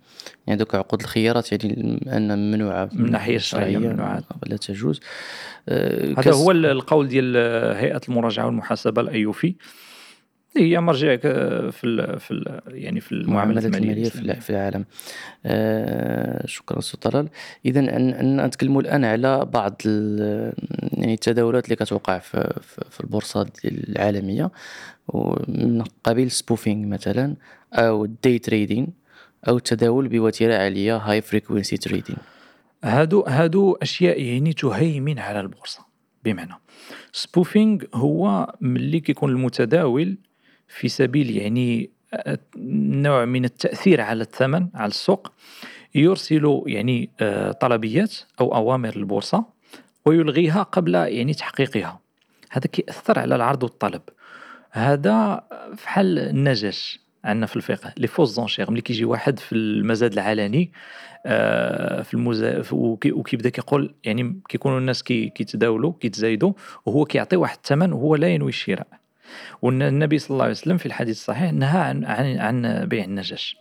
يعني 0.48 0.60
دوك 0.60 0.76
عقود 0.76 1.02
الخيارات 1.02 1.52
يعني 1.52 2.02
أن 2.08 2.38
ممنوعة 2.38 2.90
من 2.94 3.06
الناحية 3.06 3.36
الشرعية 3.36 3.78
ممنوعة 3.78 4.24
لا 4.48 4.58
تجوز. 4.58 5.00
آه 5.70 6.14
هذا 6.18 6.34
هو 6.34 6.52
القول 6.52 7.08
ديال 7.08 7.38
هيئة 7.76 8.02
المراجعة 8.10 8.46
والمحاسبة 8.46 9.02
الأيوفي. 9.02 9.56
هي 10.58 10.80
مرجع 10.80 11.16
في 11.16 11.82
ال 11.84 12.20
في 12.20 12.32
ال 12.32 12.62
يعني 12.68 13.00
في 13.00 13.12
المعاملات 13.12 13.66
المالية 13.66 14.10
في 14.10 14.50
العالم. 14.50 14.86
آه 15.46 16.46
شكرا 16.46 16.80
أستاذ 16.80 17.00
طلال. 17.00 17.30
اذا 17.66 17.82
نتكلموا 18.46 18.82
الآن 18.82 19.06
على 19.06 19.46
بعض 19.46 19.82
يعني 19.86 21.14
التداولات 21.14 21.66
اللي 21.66 21.76
كتوقع 21.76 22.20
في, 22.20 22.54
في 22.90 23.00
البورصة 23.02 23.50
العالمية. 23.66 24.52
من 25.48 25.84
قبيل 26.04 26.32
spoofing 26.32 26.88
مثلا 26.88 27.36
أو 27.74 28.06
ال 28.06 28.14
day 28.14 28.40
trading. 28.40 28.88
أو 29.48 29.58
التداول 29.58 30.08
بوتيرة 30.08 30.56
عالية 30.56 30.98
high 30.98 31.22
frequency 31.22 31.78
trading 31.78 32.20
هادو 32.84 33.22
هادو 33.22 33.74
أشياء 33.74 34.22
يعني 34.22 34.54
تهيمن 34.54 35.20
على 35.20 35.40
البورصة. 35.40 35.86
بمعنى 36.24 36.54
spoofing 37.12 37.84
هو 37.94 38.54
ملي 38.62 39.00
كيكون 39.00 39.30
المتداول 39.30 40.18
في 40.68 40.90
سبيل 40.90 41.38
يعني 41.38 41.90
نوع 42.58 43.26
من 43.26 43.46
التأثير 43.46 44.02
على 44.02 44.24
الثمن 44.24 44.68
على 44.76 44.90
السوق 44.90 45.32
يرسل 45.96 46.64
يعني 46.66 47.10
آه، 47.20 47.52
طلبيات 47.52 48.16
أو 48.40 48.56
أوامر 48.56 48.98
للبورصة 48.98 49.46
ويلغيها 50.06 50.64
قبل 50.64 50.96
يعني 50.96 51.34
تحقيقها. 51.34 52.00
هذا 52.52 52.68
كيأثر 52.68 53.20
على 53.20 53.36
العرض 53.36 53.64
والطلب. 53.64 54.02
هذا 54.72 55.44
فحال 55.78 56.20
النجاش 56.20 57.00
عندنا 57.24 57.46
في 57.46 57.56
الفقه. 57.56 57.94
لي 57.98 58.08
فوز 58.08 58.34
زونشيغ 58.34 58.72
ملي 58.72 58.82
كيجي 58.82 59.06
واحد 59.06 59.40
في 59.40 59.56
المزاد 59.56 60.14
العلني 60.14 60.72
آه، 61.26 62.02
في 62.02 62.14
المزا 62.14 62.64
وكيبدا 62.72 63.50
كيقول 63.50 63.96
يعني 64.04 64.42
كيكونوا 64.50 64.80
الناس 64.80 65.04
كيتداولوا 65.04 65.94
كيتزايدوا 66.00 66.54
وهو 66.86 67.06
كيعطي 67.06 67.36
واحد 67.36 67.58
الثمن 67.58 67.94
وهو 67.94 68.16
لا 68.16 68.28
ينوي 68.28 68.50
الشراء. 68.50 68.88
والنبي 69.62 70.20
صلى 70.20 70.30
الله 70.32 70.44
عليه 70.44 70.52
وسلم 70.52 70.78
في 70.78 70.86
الحديث 70.86 71.18
الصحيح 71.18 71.54
نهى 71.54 71.80
عن 71.80 72.06
عن, 72.06 72.38
عن 72.38 72.86
بيع 72.86 73.04
النجش 73.04 73.58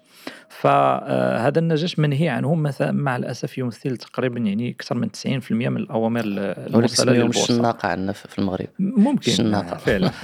فهذا 0.49 1.59
النجش 1.59 1.99
منهي 1.99 2.29
عنه 2.29 2.55
مثلا 2.55 2.93
مع 2.93 3.17
الأسف 3.17 3.59
يمثل 3.59 3.97
تقريبا 3.97 4.41
يعني 4.41 4.71
أكثر 4.71 4.95
من 4.95 5.09
90% 5.09 5.51
من 5.51 5.77
الأوامر 5.77 6.23
المرسلة 6.25 7.13
للبورصة. 7.13 7.43
الشناقة 7.43 7.89
عندنا 7.89 8.13
في 8.13 8.39
المغرب. 8.39 8.69
ممكن. 8.79 9.31
الشناقة. 9.31 9.77
فعلا. 9.77 10.11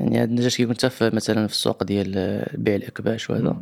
يعني 0.00 0.18
هذا 0.18 0.24
النجاش 0.24 0.56
كيكون 0.56 0.74
حتى 0.74 1.10
مثلا 1.16 1.46
في 1.46 1.52
السوق 1.52 1.82
ديال 1.84 2.42
بيع 2.54 2.74
الأكباش 2.74 3.30
وهذا 3.30 3.56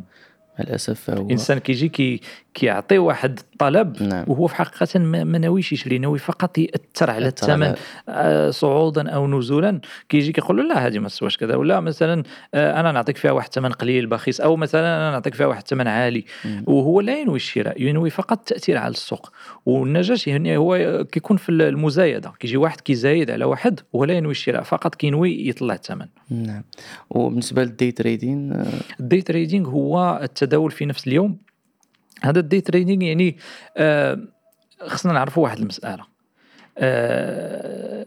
للاسف 0.59 1.09
هو 1.09 1.25
الإنسان 1.25 1.57
كيجي 1.57 1.89
كي 1.89 2.21
كيعطي 2.53 2.97
واحد 2.97 3.39
الطلب 3.61 4.03
نعم. 4.03 4.25
وهو 4.27 4.47
في 4.47 4.55
حقيقة 4.55 4.99
ما 4.99 5.37
ناويش 5.37 5.73
يشري 5.73 5.97
ناوي 5.97 6.19
فقط 6.19 6.57
يأثر 6.57 7.09
على 7.09 7.27
الثمن 7.27 7.75
آه 8.09 8.49
صعودا 8.49 9.09
أو 9.09 9.27
نزولا. 9.27 9.81
كيجي 10.09 10.31
كيقول 10.31 10.57
له 10.57 10.63
لا 10.63 10.87
هذه 10.87 10.99
ما 10.99 11.07
تسواش 11.07 11.37
كذا 11.37 11.55
ولا 11.55 11.79
مثلا 11.79 12.23
آه 12.53 12.79
أنا 12.79 12.91
نعطيك 12.91 13.17
فيها 13.17 13.31
واحد 13.31 13.47
الثمن 13.47 13.71
قليل 13.71 14.07
بخيس 14.07 14.41
أو 14.41 14.55
مثلا 14.55 14.97
أنا 14.97 15.11
نعطيك 15.11 15.33
فيها 15.33 15.45
واحد 15.45 15.61
الثمن 15.61 15.87
عالي. 15.87 16.25
مم. 16.45 16.63
وهو 16.67 17.01
لا 17.01 17.19
ينوي 17.19 17.35
الشراء 17.35 17.81
ينوي 17.81 18.09
فقط 18.09 18.37
التأثير 18.37 18.77
على 18.77 18.91
السوق. 18.91 19.31
والنجاش 19.65 20.27
يعني 20.27 20.57
هو 20.57 21.03
كيكون 21.11 21.37
في 21.37 21.51
المزايدة. 21.51 22.31
كيجي 22.39 22.57
واحد 22.57 22.81
كيزايد 22.81 23.31
على 23.31 23.45
واحد 23.45 23.79
وهو 23.93 24.05
لا 24.05 24.13
ينوي 24.13 24.31
الشراء 24.31 24.63
فقط 24.63 24.95
كينوي 24.95 25.47
يطلع 25.47 25.73
الثمن. 25.73 26.07
نعم. 26.29 26.63
وبالنسبة 27.09 27.63
لل 27.63 27.74
day 27.74 27.91
trading 27.91 28.53
آه، 28.53 28.65
ال 28.99 29.04
day 29.04 29.21
trading 29.21 29.69
هو 29.69 30.19
التداول 30.23 30.71
في 30.71 30.85
نفس 30.85 31.07
اليوم. 31.07 31.48
هذا 32.21 32.39
ال 32.39 32.44
day 32.44 32.61
trading 32.61 33.03
يعني 33.03 33.37
آه 33.77 34.19
خصنا 34.87 35.13
نعرفوا 35.13 35.43
واحد 35.43 35.59
المسألة. 35.59 36.05
آه 36.77 38.05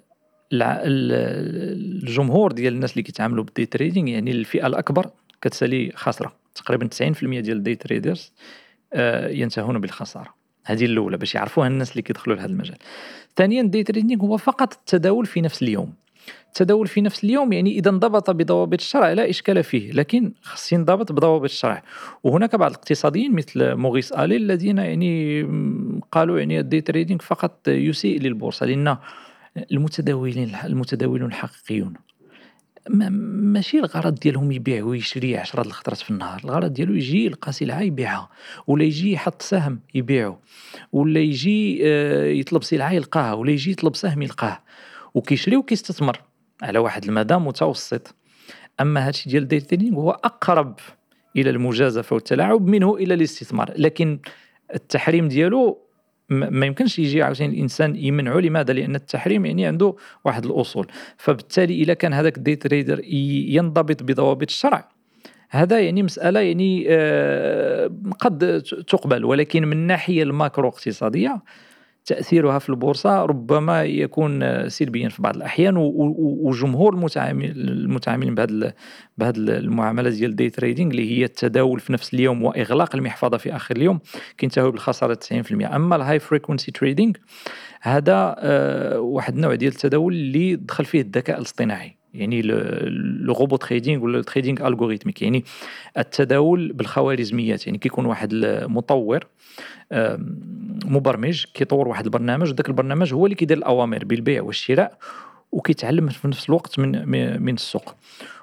الجمهور 0.52 2.52
ديال 2.52 2.74
الناس 2.74 2.92
اللي 2.92 3.02
كيتعاملوا 3.02 3.44
بال 3.44 3.53
day 3.53 3.66
trading 3.66 4.08
يعني 4.08 4.30
الفئة 4.30 4.66
الأكبر 4.66 5.10
كتسالي 5.42 5.92
خاسره 5.94 6.32
تقريبا 6.54 6.86
90% 6.86 7.20
ديال 7.20 7.56
ال 7.56 7.61
day 7.61 7.74
traders 7.74 8.32
آه 8.92 9.28
ينتهون 9.28 9.78
بالخسارة. 9.78 10.34
هذه 10.64 10.84
الأولى 10.84 11.16
باش 11.16 11.34
يعرفوها 11.34 11.66
الناس 11.66 11.90
اللي 11.90 12.02
كيدخلوا 12.02 12.36
لهذا 12.36 12.50
المجال. 12.50 12.76
ثانيا 13.36 13.62
ال 13.62 13.67
day 13.67 13.82
trading 13.82 14.22
هو 14.22 14.36
فقط 14.36 14.72
التداول 14.72 15.26
في 15.26 15.40
نفس 15.40 15.62
اليوم. 15.62 15.92
التداول 16.46 16.86
في 16.86 17.00
نفس 17.00 17.24
اليوم 17.24 17.52
يعني 17.52 17.78
إذا 17.78 17.90
انضبط 17.90 18.30
بضوابط 18.30 18.80
الشرع 18.80 19.12
لا 19.12 19.30
إشكال 19.30 19.64
فيه 19.64 19.92
لكن 19.92 20.32
خص 20.42 20.72
ينضبط 20.72 21.12
بضوابط 21.12 21.44
الشرع. 21.44 21.82
وهناك 22.22 22.56
بعض 22.56 22.70
الاقتصاديين 22.70 23.34
مثل 23.34 23.74
موريس 23.74 24.12
آلي 24.12 24.36
الذين 24.36 24.78
يعني 24.78 25.42
قالوا 26.12 26.38
يعني 26.38 26.60
ال 26.60 26.65
day 26.65 26.80
trading 26.80 27.20
فقط 27.20 27.68
يسيء 27.68 28.20
للبورصة 28.20 28.66
لأن 28.66 28.96
المتداولين 29.72 30.56
المتداولون 30.64 31.28
الحقيقيون 31.28 31.94
ماشي 32.90 33.78
الغرض 33.78 34.14
ديالهم 34.14 34.52
يبيع 34.52 34.84
ويشري 34.84 35.36
10 35.36 35.62
الخطرات 35.62 35.98
في 35.98 36.10
النهار 36.10 36.40
الغرض 36.44 36.72
ديالو 36.72 36.94
يجي 36.94 37.24
يلقى 37.24 37.52
سلعة 37.52 37.80
يبيعها 37.80 38.28
ولا 38.66 38.84
يجي 38.84 39.12
يحط 39.12 39.42
سهم 39.42 39.80
يبيعه 39.94 40.40
ولا 40.92 41.20
يجي 41.20 41.80
آه، 41.82 42.24
يطلب 42.24 42.62
سلعة 42.62 42.92
يلقاها 42.92 43.32
ولا 43.32 43.50
يجي 43.50 43.70
يطلب 43.70 43.96
سهم 43.96 44.22
يلقاه 44.22 44.58
وكيشري 45.14 45.56
وكيستثمر 45.56 46.20
على 46.62 46.78
واحد 46.78 47.04
المدى 47.04 47.34
متوسط. 47.34 48.14
أما 48.80 49.06
هادشي 49.06 49.30
ديال 49.30 49.42
ال 49.42 49.47
day 49.47 49.60
trading 49.60 49.96
هو 49.96 50.10
أقرب 50.10 50.78
إلى 51.36 51.50
المجازفة 51.50 52.14
والتلاعب 52.14 52.66
منه 52.66 52.96
إلى 52.96 53.14
الاستثمار. 53.14 53.72
لكن 53.76 54.18
التحريم 54.74 55.28
ديالو 55.28 55.78
ما 56.28 56.66
يمكنش 56.66 56.98
يجي 56.98 57.22
عاوتاني 57.22 57.54
الإنسان 57.54 57.96
يمنعه 57.96 58.38
لماذا؟ 58.38 58.72
لأن 58.72 58.94
التحريم 58.94 59.46
يعني 59.46 59.66
عنده 59.66 59.96
واحد 60.24 60.44
الأصول. 60.44 60.86
فبالتالي 61.16 61.74
اذا 61.74 61.94
كان 61.94 62.12
هذاك 62.12 62.36
ال 62.36 62.41
day 62.41 62.56
trader 62.56 63.00
ينضبط 63.04 64.02
بضوابط 64.02 64.50
الشرع 64.50 64.88
هذا 65.50 65.80
يعني 65.80 66.02
مسألة 66.02 66.40
يعني 66.40 66.86
آه 66.88 67.90
قد 68.20 68.62
تقبل. 68.88 69.24
ولكن 69.24 69.64
من 69.64 69.72
الناحيه 69.72 70.22
الماكرو 70.22 70.68
اقتصادية 70.68 71.42
تأثيرها 72.06 72.58
في 72.58 72.68
البورصة 72.68 73.24
ربما 73.24 73.84
يكون 73.84 74.68
سلبيا 74.68 75.08
في 75.08 75.22
بعض 75.22 75.36
الأحيان 75.36 75.74
وجمهور 75.76 76.94
المتعامل 76.94 77.50
المتعاملين 77.50 78.34
بهذه 78.34 78.72
بهذه 79.18 79.36
المعاملات 79.36 80.12
ديال 80.12 80.30
ال 80.30 80.35
day 80.35 80.50
trading 80.50 80.90
اللي 80.90 81.18
هي 81.18 81.24
التداول 81.24 81.80
في 81.80 81.92
نفس 81.92 82.14
اليوم 82.14 82.42
وإغلاق 82.42 82.96
المحفظة 82.96 83.36
في 83.36 83.56
آخر 83.56 83.76
اليوم 83.76 84.00
كينتهوا 84.38 84.70
بالخسارة 84.70 85.18
90% 85.50 85.52
أما 85.52 85.96
ال 85.96 86.18
high 86.18 86.35
frequency 86.35 86.72
trading 86.72 87.12
هذا 87.80 88.34
آه، 88.38 89.00
واحد 89.00 89.34
النوع 89.34 89.54
ديال 89.54 89.72
التداول 89.72 90.12
اللي 90.12 90.56
دخل 90.56 90.84
فيه 90.84 91.00
الذكاء 91.00 91.38
الاصطناعي 91.38 91.96
يعني 92.14 92.42
le 92.42 93.34
robo 93.34 93.56
trading 93.56 94.04
ولا 94.04 94.22
trading 94.22 94.66
algorithmique 94.66 95.22
يعني 95.22 95.44
التداول 95.98 96.72
بالخوارزميات 96.72 97.66
يعني 97.66 97.78
كيكون 97.78 98.06
واحد 98.06 98.32
المطور 98.32 99.26
مبرمج 100.84 101.44
كيطور 101.54 101.88
واحد 101.88 102.04
البرنامج 102.04 102.50
وداك 102.50 102.68
البرنامج 102.68 103.14
هو 103.14 103.26
اللي 103.26 103.36
كيدير 103.36 103.56
الأوامر 103.56 104.04
بالبيع 104.04 104.42
والشراء 104.42 104.98
وكيتعلم 105.52 106.08
في 106.08 106.28
نفس 106.28 106.48
الوقت 106.48 106.78
من 106.78 107.42
من 107.42 107.54
السوق. 107.54 107.94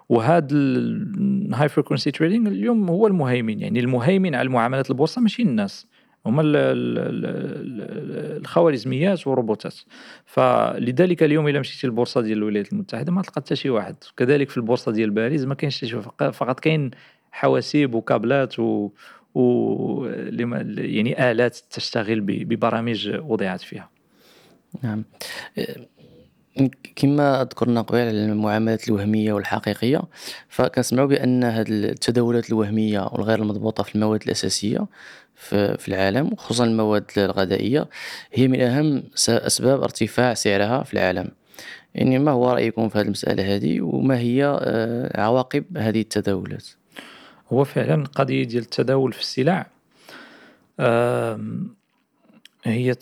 وهذا 0.10 0.48
ال 0.52 1.70
high 1.70 1.83
frequency 1.83 2.12
trading 2.12 2.48
اليوم 2.48 2.90
هو 2.90 3.08
المهيمن 3.08 3.60
يعني 3.60 3.80
المهيمن 3.80 4.36
على 4.36 4.46
المعاملات 4.46 4.90
البورصة 4.90 5.22
ماشي 5.22 5.42
الناس. 5.42 5.88
هما 6.26 6.42
الخوارزميات 8.38 9.28
والروبوتات. 9.28 9.76
فلذلك 10.26 11.24
اليوم 11.24 11.48
إلا 11.48 11.60
مشيتي 11.60 11.88
للبورصة 11.88 12.22
ديال 12.22 12.38
الولايات 12.38 12.74
المتحدة 12.74 13.12
ما 13.12 13.22
تلقى 13.22 13.42
حتى 13.42 13.56
شي 13.56 13.70
واحد. 13.70 13.96
كذلك 14.18 14.50
في 14.50 14.58
البورصة 14.58 14.92
ديال 14.92 15.10
باريس 15.10 15.46
ما 15.46 15.56
كاينش 15.56 15.96
فقط 16.34 16.60
كاين 16.60 16.92
حواسيب 17.32 17.94
وكابلات 17.94 18.60
و... 18.60 18.90
و 19.36 20.06
يعني 20.78 21.32
آلات 21.32 21.58
تشتغل 21.72 22.22
ببرامج 22.22 23.10
وضعت 23.24 23.62
فيها. 23.62 23.90
نعم. 24.84 25.04
كما 26.96 27.44
ذكرنا 27.44 27.82
قبيل 27.82 28.08
على 28.08 28.26
المعاملات 28.26 28.88
الوهمية 28.88 29.34
والحقيقية 29.34 30.02
فكنسمعوا 30.50 31.08
بأن 31.08 31.44
هاد 31.44 31.70
التداولات 31.70 32.50
الوهمية 32.50 33.00
والغير 33.00 33.40
المضبوطة 33.40 33.84
في 33.84 33.96
المواد 33.96 34.24
الأساسية 34.24 34.88
في 35.78 35.88
العالم 35.88 36.36
خصوصا 36.36 36.64
المواد 36.66 37.06
الغذائية 37.18 37.88
هي 38.34 38.48
من 38.48 38.62
أهم 38.62 39.04
أسباب 39.30 39.84
ارتفاع 39.84 40.34
سعرها 40.34 40.84
في 40.84 40.94
العالم. 40.94 41.32
يعني 41.96 42.20
ما 42.20 42.32
هو 42.32 42.52
رأيكم 42.52 42.90
في 42.90 42.98
هذه 42.98 43.06
المسألة 43.06 43.56
هذه؟ 43.56 43.82
وما 43.82 44.18
هي 44.20 44.46
آه، 44.46 45.22
عواقب 45.22 45.78
هذه 45.78 46.02
التداولات؟ 46.02 46.66
هو 47.50 47.64
فعلا 47.64 48.04
قضية 48.04 48.44
ديال 48.44 48.64
التداول 48.64 49.14
في 49.14 49.20
السلع 49.20 49.68
هي 52.64 52.96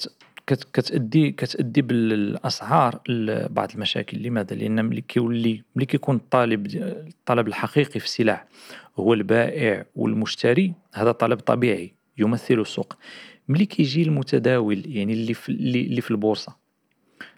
كتأدي 0.47 1.31
كتأدي 1.31 1.81
بالأسعار 1.81 2.99
لبعض 3.09 3.71
المشاكل 3.75 4.17
لماذا؟ 4.17 4.55
لأن 4.55 4.85
ملي 4.85 5.01
كيولي 5.01 5.63
ملي 5.75 5.85
كيكون 5.85 6.15
الطالب 6.15 6.67
الطلب 6.75 7.47
الحقيقي 7.47 7.99
في 7.99 8.05
السلع 8.05 8.47
هو 8.99 9.13
البائع 9.13 9.85
والمشتري 9.95 10.73
هذا 10.93 11.11
طلب 11.11 11.39
طبيعي 11.39 11.93
يمثل 12.17 12.59
السوق 12.59 12.97
ملي 13.47 13.65
كيجي 13.65 14.03
المتداول 14.03 14.83
يعني 14.85 15.13
اللي 15.13 15.33
في 15.33 15.49
اللي 15.49 16.01
في 16.01 16.11
البورصة 16.11 16.55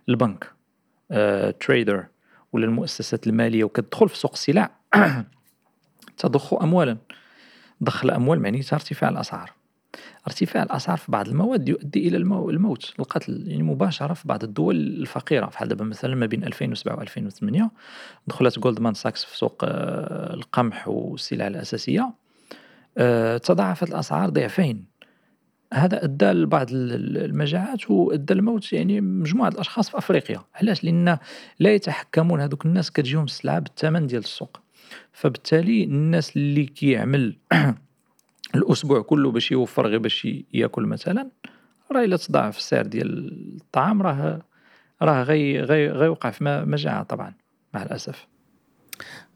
البنك 0.09 0.51
آه، 1.11 1.51
تريدر 1.51 2.05
ولا 2.53 2.65
المؤسسات 2.65 3.27
المالية 3.27 3.63
وكتدخل 3.63 4.09
في 4.09 4.17
سوق 4.17 4.31
السلع 4.31 4.71
تضخ 6.19 6.53
أموالا. 6.53 6.97
ضخ 7.83 8.05
الأموال 8.05 8.39
معنيتها 8.39 8.75
ارتفاع 8.75 9.09
الأسعار. 9.09 9.51
ارتفاع 10.27 10.63
الأسعار 10.63 10.97
في 10.97 11.11
بعض 11.11 11.27
المواد 11.27 11.69
يؤدي 11.69 12.07
إلى 12.07 12.17
الموت. 12.17 12.93
القتل 12.99 13.43
يعني 13.47 13.63
مباشرة 13.63 14.13
في 14.13 14.27
بعض 14.27 14.43
الدول 14.43 14.75
الفقيرة. 14.75 15.45
بحال 15.45 15.67
دابا 15.67 15.85
مثلا 15.85 16.15
ما 16.15 16.25
بين 16.25 16.43
2007 16.43 16.97
و 16.97 17.01
2008 17.01 17.71
دخلت 18.27 18.59
جولدمان 18.59 18.93
ساكس 18.93 19.25
في 19.25 19.37
سوق 19.37 19.63
آه، 19.63 20.33
القمح 20.33 20.87
والسلع 20.87 21.47
الأساسية 21.47 22.13
آه، 22.97 23.37
تضاعفت 23.37 23.89
الأسعار 23.89 24.29
ضعفين. 24.29 24.85
هذا 25.73 26.03
أدى 26.03 26.25
لبعض 26.25 26.67
المجاعات 26.71 27.91
وأدى 27.91 28.33
الموت 28.33 28.73
يعني 28.73 29.01
مجموعة 29.01 29.49
الأشخاص 29.49 29.89
في 29.89 29.97
أفريقيا. 29.97 30.41
علاش؟ 30.55 30.83
لأن 30.83 31.17
لا 31.59 31.73
يتحكمون. 31.73 32.41
هذوك 32.41 32.65
الناس 32.65 32.91
كتجيهم 32.91 33.23
السلعة 33.23 33.59
بالثمن 33.59 34.07
ديال 34.07 34.23
السوق. 34.23 34.59
فبالتالي 35.11 35.83
الناس 35.83 36.37
اللي 36.37 36.65
كيعمل 36.65 37.35
الأسبوع 38.55 39.01
كله 39.01 39.31
باش 39.31 39.51
يوفر 39.51 39.87
غير 39.87 39.99
باش 39.99 40.27
ياكل 40.53 40.83
مثلا 40.83 41.29
راه 41.91 42.03
إلا 42.03 42.17
تضاعف 42.17 42.57
السعر 42.57 42.85
ديال 42.85 43.31
الطعام 43.61 44.01
راه 44.01 44.41
راه 45.01 45.23
غي 45.23 45.61
غي 45.61 45.89
غيوقع 45.89 46.29
في 46.29 46.63
مجاعه 46.67 47.03
طبعا 47.03 47.33
مع 47.73 47.83
الأسف. 47.83 48.27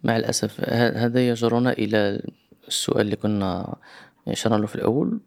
مع 0.04 0.18
الأسف. 0.18 0.70
هذا 0.70 1.28
يجرنا 1.30 1.72
إلى 1.72 2.22
السؤال 2.68 3.02
اللي 3.02 3.16
كنا 3.16 3.76
اشرنا 4.28 4.56
له 4.56 4.68
في 4.68 4.76
الأول. 4.76 5.20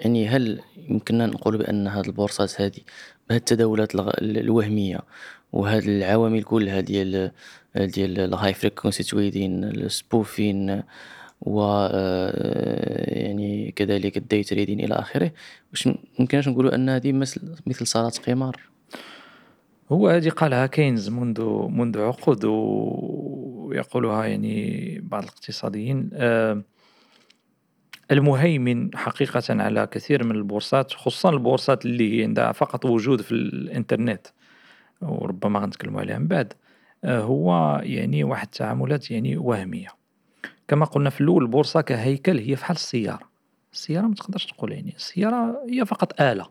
يعني 0.00 0.28
هل 0.28 0.60
يمكننا 0.88 1.26
نقول 1.26 1.58
بأن 1.58 1.86
هاد 1.86 2.06
البورصات 2.06 2.60
هادي 2.60 2.84
بهاد 3.28 3.40
التداولات 3.40 3.94
الوهمية 4.22 5.00
وهاد 5.52 5.82
العوامل 5.82 6.42
كلها 6.42 6.80
ديال 6.80 7.30
ديال 7.76 8.20
ال 8.20 8.54
high 8.54 8.69
frequency 8.69 9.02
trading 9.02 9.64
ال 9.64 9.77
spoofing 9.77 10.82
و 11.40 11.62
آه، 11.62 13.18
يعني 13.18 13.72
كذلك 13.76 14.16
ال 14.16 14.23
day 14.23 14.42
trading 14.42 14.80
إلى 14.80 14.94
آخره. 14.94 15.32
واش 15.70 15.88
ممكنش 16.18 16.48
نقولوا 16.48 16.74
أن 16.74 16.88
هذه 16.88 17.12
مثل 17.12 17.54
مثل 17.66 17.86
صالات 17.86 18.30
قمار؟ 18.30 18.56
هو 19.92 20.08
هذه 20.08 20.28
قالها 20.28 20.66
كينز 20.66 21.08
منذ 21.08 21.42
منذ 21.68 21.98
عقود 21.98 22.44
ويقولها 22.44 24.24
يعني 24.24 25.00
بعض 25.02 25.22
الاقتصاديين. 25.22 26.10
آه 26.14 26.62
المهيمن 28.10 28.96
حقيقة 28.96 29.42
على 29.50 29.86
كثير 29.86 30.24
من 30.24 30.36
البورصات 30.36 30.92
خصوصا 30.92 31.30
البورصات 31.30 31.84
اللي 31.84 32.22
عندها 32.22 32.52
فقط 32.52 32.84
وجود 32.84 33.20
في 33.20 33.32
الإنترنت 33.32 34.26
وربما 35.02 35.60
غنتكلموا 35.60 36.00
عليها 36.00 36.18
من 36.18 36.26
بعد. 36.26 36.52
هو 37.04 37.80
يعني 37.84 38.24
واحد 38.24 38.46
التعاملات 38.46 39.10
يعني 39.10 39.36
وهمية. 39.36 39.88
كما 40.68 40.84
قلنا 40.86 41.10
في 41.10 41.20
الأول 41.20 41.42
البورصة 41.42 41.80
كهيكل 41.80 42.38
هي 42.38 42.56
فحال 42.56 42.76
السيارة. 42.76 43.30
السيارة 43.72 44.06
ما 44.06 44.14
تقدرش 44.14 44.46
تقول 44.46 44.72
يعني 44.72 44.94
السيارة 44.96 45.64
هي 45.70 45.86
فقط 45.86 46.20
آلة. 46.20 46.46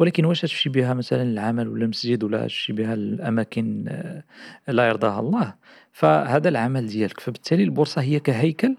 ولكن 0.00 0.24
واش 0.24 0.40
تمشي 0.40 0.68
بها 0.68 0.94
مثلا 0.94 1.24
للعمل 1.24 1.68
ولا 1.68 1.84
المسجد 1.84 2.24
ولا 2.24 2.42
تمشي 2.42 2.72
بها 2.72 2.96
لأماكن 2.96 3.84
آه، 3.88 4.24
لا 4.68 4.88
يرضاها 4.88 5.20
الله. 5.20 5.54
فهذا 5.92 6.48
العمل 6.48 6.86
ديالك. 6.86 7.20
فبالتالي 7.20 7.64
البورصة 7.64 8.02
هي 8.02 8.20
كهيكل 8.20 8.76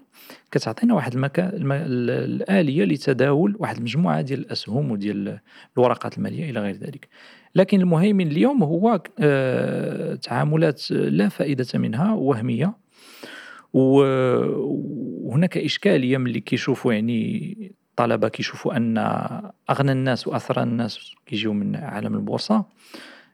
كتعطينا 0.50 0.94
واحد 0.94 1.14
المكان 1.14 1.72
الآلية 1.72 2.84
لتداول 2.84 3.56
واحد 3.58 3.76
المجموعة 3.76 4.20
ديال 4.20 4.40
الأسهم 4.40 4.90
وديال 4.90 5.38
الورقات 5.76 6.18
المالية 6.18 6.50
إلى 6.50 6.60
غير 6.60 6.74
ذلك. 6.74 7.08
لكن 7.54 7.80
المهيمن 7.80 8.26
اليوم 8.26 8.62
هو 8.62 9.02
آه، 9.18 10.14
تعاملات 10.14 10.90
لا 10.90 11.28
فائدة 11.28 11.66
منها 11.74 12.12
وهمية. 12.12 12.74
وهناك 13.72 15.58
إشكالية 15.58 16.18
ملي 16.18 16.40
كيشوفوا 16.40 16.92
يعني 16.92 17.81
الطلبة 17.92 18.28
كيشوفوا 18.28 18.76
أن 18.76 18.98
أغنى 19.70 19.92
الناس 19.92 20.28
وأثرى 20.28 20.62
الناس 20.62 21.14
كيجيو 21.26 21.52
من 21.52 21.76
عالم 21.76 22.14
البورصة. 22.14 22.64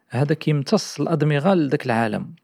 هذا 0.09 0.35
كيمتص 0.35 1.01
الأدمغة 1.01 1.55
لذاك 1.55 1.87
العالم. 1.87 2.35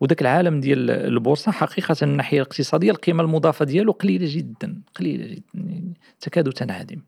وداك 0.00 0.22
العالم 0.22 0.60
ديال 0.60 0.90
البورصة 0.90 1.52
حقيقة 1.52 1.96
من 2.02 2.12
الناحية 2.12 2.36
الاقتصادية 2.36 2.90
القيمة 2.90 3.22
المضافة 3.22 3.64
ديالو 3.64 3.92
قليلة 3.92 4.26
جدا 4.30 4.80
قليلة 4.94 5.26
جدا 5.26 5.42
يعني 5.54 5.94
تكاد 6.20 6.52
تنعدم 6.52 7.00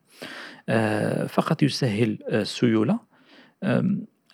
آه 0.69 1.27
فقط 1.27 1.63
يسهل 1.63 2.19
آه 2.29 2.43
السيولة. 2.43 2.99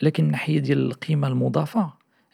لكن 0.03 0.23
من 0.23 0.27
الناحية 0.27 0.59
ديال 0.59 0.87
القيمة 0.87 1.29
المضافة 1.29 1.93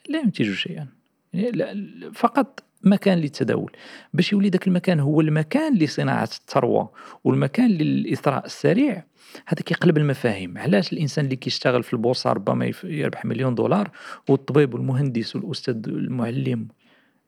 لا 0.09 0.19
ينتج 0.19 0.53
شيئا. 0.53 0.87
يعني 1.33 2.11
فقط 2.13 2.63
مكان 2.83 3.17
للتداول. 3.17 3.71
باش 4.13 4.33
يولي 4.33 4.49
ذاك 4.49 4.67
المكان 4.67 4.99
هو 4.99 5.21
المكان 5.21 5.77
لصناعة 5.77 6.23
الثروة 6.23 6.91
والمكان 7.23 7.71
للإثراء 7.71 8.45
السريع 8.45 9.03
هذا 9.47 9.61
كيقلب 9.61 9.97
المفاهيم. 9.97 10.57
علاش 10.57 10.93
الإنسان 10.93 11.25
اللي 11.25 11.35
كيشتغل 11.35 11.83
في 11.83 11.93
البورصة 11.93 12.33
ربما 12.33 12.71
يربح 12.83 13.25
مليون 13.25 13.55
دولار 13.55 13.91
والطبيب 14.29 14.73
والمهندس 14.73 15.35
والأستاذ 15.35 15.75
المعلم 15.87 16.67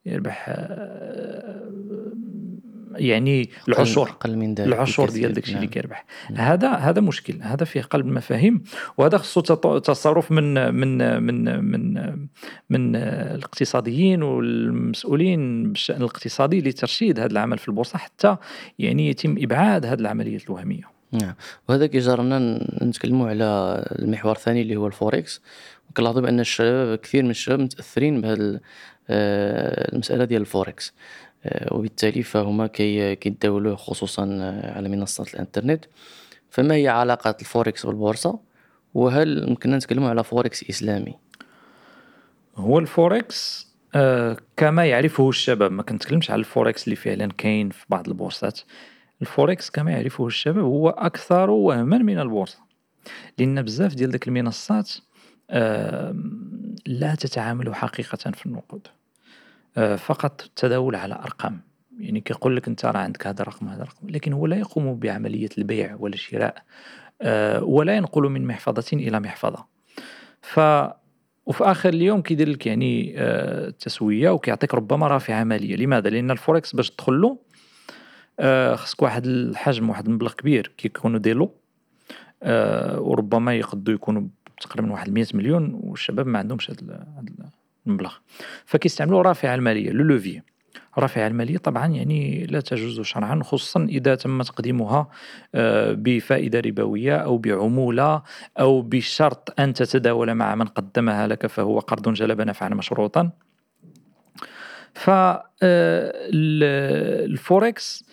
يربح 0.06 0.44
آه، 0.48 1.70
يعني 2.96 3.50
العشور 3.68 4.08
أقل 4.08 4.36
من 4.36 4.54
ذلك 4.54 4.68
العشور 4.68 5.10
ديال 5.10 5.32
داكشي 5.32 5.52
نعم. 5.52 5.62
اللي 5.62 5.72
كيربح. 5.72 6.04
نعم. 6.30 6.40
هذا 6.40 6.70
هذا 6.72 7.00
مشكل 7.00 7.42
هذا 7.42 7.64
فيه 7.64 7.82
قلب 7.82 8.06
المفاهيم 8.06 8.62
وهذا 8.98 9.18
خصو 9.18 9.40
تصرف 9.78 10.32
من 10.32 10.74
من 10.74 11.22
من 11.22 11.64
من 11.64 11.94
من 12.70 12.96
الاقتصاديين 12.96 14.22
والمسؤولين 14.22 15.72
بالشأن 15.72 15.96
الاقتصادي 15.96 16.60
لترشيد 16.60 17.20
هذا 17.20 17.32
العمل 17.32 17.58
في 17.58 17.68
البورصة 17.68 17.98
حتى 17.98 18.36
يعني 18.78 19.08
يتم 19.08 19.36
إبعاد 19.38 19.86
هذه 19.86 20.00
العمليات 20.00 20.44
الوهمية. 20.44 20.94
نعم. 21.12 21.34
وهذا 21.68 21.86
كيجرنا 21.86 22.38
نتكلموا 22.82 23.28
على 23.28 23.82
المحور 23.98 24.32
الثاني 24.32 24.62
اللي 24.62 24.76
هو 24.76 24.86
الفوركس 24.86 25.42
كنلاحظوا 25.96 26.22
بأن 26.22 26.40
الشباب 26.40 26.98
كثير 26.98 27.22
من 27.22 27.30
الشباب 27.30 27.60
متأثرين 27.60 28.20
بهذه 28.20 28.60
آه، 29.10 29.92
المسألة 29.92 30.24
ديال 30.24 30.40
الفوركس 30.40 30.94
وبالتالي 31.70 32.22
فهما 32.22 32.66
كي 32.66 33.16
خصوصا 33.76 34.22
على 34.64 34.88
منصات 34.88 35.34
الإنترنت. 35.34 35.84
فما 36.50 36.74
هي 36.74 36.88
علاقة 36.88 37.36
الفوركس 37.40 37.86
بالبورصة؟ 37.86 38.38
وهل 38.94 39.48
ممكننا 39.48 39.76
نتكلموا 39.76 40.08
على 40.08 40.24
فوركس 40.24 40.70
إسلامي؟ 40.70 41.14
هو 42.56 42.78
الفوركس 42.78 43.68
آه 43.94 44.36
كما 44.56 44.86
يعرفه 44.86 45.28
الشباب 45.28 45.72
ما 45.72 45.82
كنتكلمش 45.82 46.30
على 46.30 46.38
الفوركس 46.38 46.84
اللي 46.84 46.96
فعلا 46.96 47.28
كاين 47.38 47.70
في 47.70 47.84
بعض 47.88 48.08
البورصات. 48.08 48.60
الفوركس 49.22 49.70
كما 49.70 49.90
يعرفه 49.90 50.26
الشباب 50.26 50.64
هو 50.64 50.88
أكثر 50.88 51.50
وهما 51.50 51.98
من 51.98 52.18
البورصة. 52.18 52.58
لأن 53.38 53.62
بزاف 53.62 53.94
ديال 53.94 54.18
المنصات 54.26 54.92
آه 55.50 56.16
لا 56.86 57.14
تتعامل 57.14 57.74
حقيقة 57.74 58.30
في 58.30 58.46
النقود. 58.46 58.86
آه، 58.86 59.03
فقط 59.96 60.42
التداول 60.42 60.94
على 60.94 61.14
أرقام. 61.14 61.60
يعني 61.98 62.20
كيقول 62.20 62.56
لك 62.56 62.68
أنت 62.68 62.84
راه 62.84 62.98
عندك 62.98 63.26
هذا 63.26 63.42
الرقم 63.42 63.68
هذا 63.68 63.82
الرقم 63.82 64.10
لكن 64.10 64.32
هو 64.32 64.46
لا 64.46 64.56
يقوم 64.56 64.98
بعملية 64.98 65.48
البيع 65.58 65.96
ولا 65.98 66.14
الشراء 66.14 66.54
آه، 67.22 67.64
ولا 67.64 67.96
ينقل 67.96 68.22
من 68.22 68.46
محفظة 68.46 68.84
إلى 68.92 69.20
محفظة. 69.20 69.66
ف 70.42 70.60
وفي 71.46 71.64
آخر 71.64 71.88
اليوم 71.88 72.22
كيدير 72.22 72.48
لك 72.48 72.66
يعني 72.66 73.14
التسوية 73.20 74.28
آه، 74.28 74.32
وكيعطيك 74.32 74.74
ربما 74.74 75.06
رافعه 75.06 75.44
ماليه 75.44 75.76
لماذا؟ 75.76 76.10
لأن 76.10 76.30
الفوركس 76.30 76.72
باش 76.72 76.90
تدخل 76.90 77.20
له 77.20 77.38
آه، 78.40 78.74
خصك 78.74 79.02
واحد 79.02 79.26
الحجم 79.26 79.90
واحد 79.90 80.06
المبلغ 80.06 80.32
كبير 80.32 80.72
كيكونوا 80.76 81.18
دي 81.18 81.32
لو 81.32 81.54
آه، 82.42 83.00
وربما 83.00 83.54
يقدوا 83.54 83.94
يكونوا 83.94 84.22
تقريبا 84.60 84.92
واحد 84.92 85.10
100 85.10 85.26
مليون 85.34 85.80
والشباب 85.82 86.26
ما 86.26 86.38
عندهمش 86.38 86.70
هذا 86.70 87.06
المبلغ 87.86 88.14
فكيستعملوا 88.66 89.22
رافعه 89.22 89.54
المالية 89.54 89.90
لو 89.90 90.04
لوفي. 90.04 90.42
رافعه 90.98 91.26
المالية 91.26 91.58
طبعا 91.58 91.86
يعني 91.86 92.46
لا 92.46 92.60
تجوز 92.60 93.00
شرعا 93.00 93.42
خصوصا 93.42 93.84
إذا 93.84 94.14
تم 94.14 94.42
تقديمها 94.42 95.08
آه، 95.54 95.92
بفائدة 95.92 96.60
ربوية 96.60 97.16
أو 97.16 97.38
بعمولة 97.38 98.22
أو 98.60 98.82
بشرط 98.82 99.60
أن 99.60 99.72
تتداول 99.74 100.34
مع 100.34 100.54
من 100.54 100.66
قدمها 100.66 101.26
لك 101.26 101.46
فهو 101.46 101.78
قرض 101.78 102.12
جلب 102.12 102.40
نفعا 102.40 102.68
مشروطا. 102.68 103.30
فالفوركس 106.32 108.04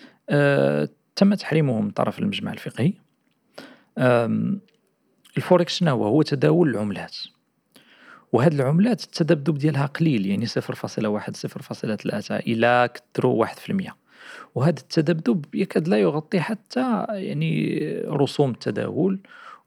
تم 1.16 1.34
تحريمه 1.34 1.80
من 1.80 1.90
طرف 1.90 2.18
المجمع 2.18 2.52
الفقهي. 2.52 2.92
الفوركس 5.36 5.74
شنو 5.76 5.90
هو؟ 5.90 6.04
هو 6.04 6.22
تداول 6.22 6.70
العملات. 6.70 7.16
وهاد 8.32 8.54
العملات 8.54 9.04
التذبذب 9.04 9.58
ديالها 9.58 9.86
قليل 9.86 10.26
يعني 10.26 10.46
0.1 10.46 10.50
0.3 10.50 12.30
إلى 12.30 12.88
كثروا 12.94 13.46
1% 13.46 13.92
وهذا 14.54 14.80
التذبذب 14.80 15.44
يكاد 15.54 15.88
لا 15.88 15.98
يغطي 15.98 16.40
حتى 16.40 17.04
يعني 17.08 17.78
رسوم 18.06 18.50
التداول 18.50 19.18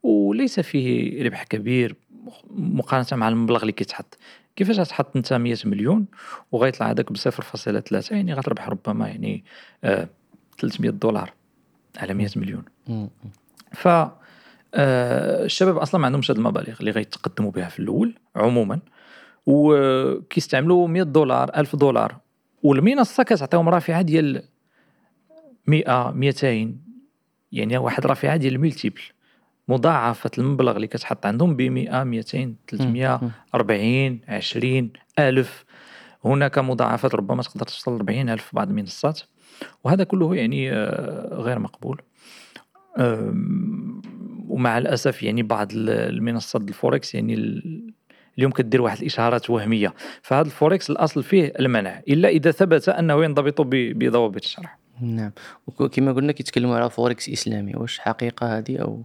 وليس 0.04 0.60
فيه 0.60 1.23
ربح 1.23 1.43
كبير 1.43 1.95
مقارنة 2.49 3.08
مع 3.12 3.30
المبلغ 3.30 3.62
اللي 3.62 3.71
كيتحط. 3.71 4.17
كيفاش 4.56 4.80
غتحط 4.80 5.15
أنت 5.15 5.34
100 5.34 5.56
مليون 5.65 6.06
وغيطلع 6.51 6.89
هذاك 6.89 7.12
ب 7.12 7.17
0.3 7.17 8.12
يعني 8.12 8.34
غتربح 8.34 8.69
ربما 8.69 9.08
يعني 9.08 9.43
آه 9.84 10.10
300 10.60 10.91
دولار 10.91 11.34
على 11.97 12.13
100 12.13 12.30
مليون. 12.36 12.63
ف 13.71 13.88
آه 14.76 15.46
الشباب 15.46 15.78
أصلا 15.78 16.02
ما 16.02 16.06
عندهمش 16.06 16.32
هاد 16.32 16.38
المبالغ 16.38 16.80
اللي 16.80 16.92
غيتقدموا 16.92 17.52
بها 17.52 17.70
في 17.70 17.80
الأول 17.80 18.16
عموما. 18.36 18.80
وكيستعملوا 19.46 20.88
100 20.88 21.04
دولار 21.04 21.52
1000 21.58 21.76
دولار. 21.76 22.16
والمنصة 22.64 23.24
كتعطيهم 23.24 23.70
رافعة 23.70 24.02
ديال 24.02 24.44
100 25.68 26.12
200 26.12 26.76
يعني 27.52 27.78
واحد 27.78 28.06
رافعة 28.06 28.36
ديال 28.36 28.56
الملتيبل 28.56 29.02
مضاعفة 29.68 30.32
المبلغ 30.38 30.76
اللي 30.76 30.88
كتحط 30.88 31.26
عندهم 31.26 31.56
ب 31.56 31.62
100 31.62 32.04
200 32.04 32.56
300 32.68 33.22
40 33.56 34.20
20 34.28 34.90
ألف. 35.20 35.66
هناك 36.26 36.58
مضاعفات 36.60 37.16
ربما 37.16 37.44
تقدر 37.44 37.66
توصل 37.66 37.96
40 37.96 38.30
ألف 38.30 38.44
في 38.44 38.56
بعض 38.56 38.70
المنصات. 38.70 39.22
وهذا 39.84 40.04
كله 40.04 40.36
يعني 40.36 40.72
آه، 40.72 41.36
غير 41.36 41.60
مقبول. 41.60 42.02
ومع 44.56 44.78
الأسف 44.78 45.24
يعني 45.24 45.44
بعض 45.44 45.68
المنصات 45.74 46.62
الفوركس 46.62 47.15
يعني 47.15 47.34
اليوم 48.38 48.52
كدير 48.52 48.82
واحد 48.82 48.98
الإشارات 49.00 49.50
وهمية. 49.50 49.94
فهذا 50.22 50.46
الفوركس 50.46 50.89
الأصل 50.89 51.24
فيه 51.24 51.54
المنع 51.60 52.02
إلا 52.08 52.30
إذا 52.30 52.52
ثبت 52.52 52.89
أنه 52.89 53.24
ينضبط 53.24 53.62
بضوابط 53.62 54.44
الشرع. 54.44 54.78
نعم. 55.02 55.32
وكما 55.68 56.12
قلنا 56.12 56.32
كيتكلموا 56.32 56.76
على 56.76 56.89
فوركس 56.89 57.30
إسلامي 57.30 57.76
واش 57.76 58.00
حقيقة 58.00 58.58
هذه 58.58 58.78
أو؟ 58.78 59.04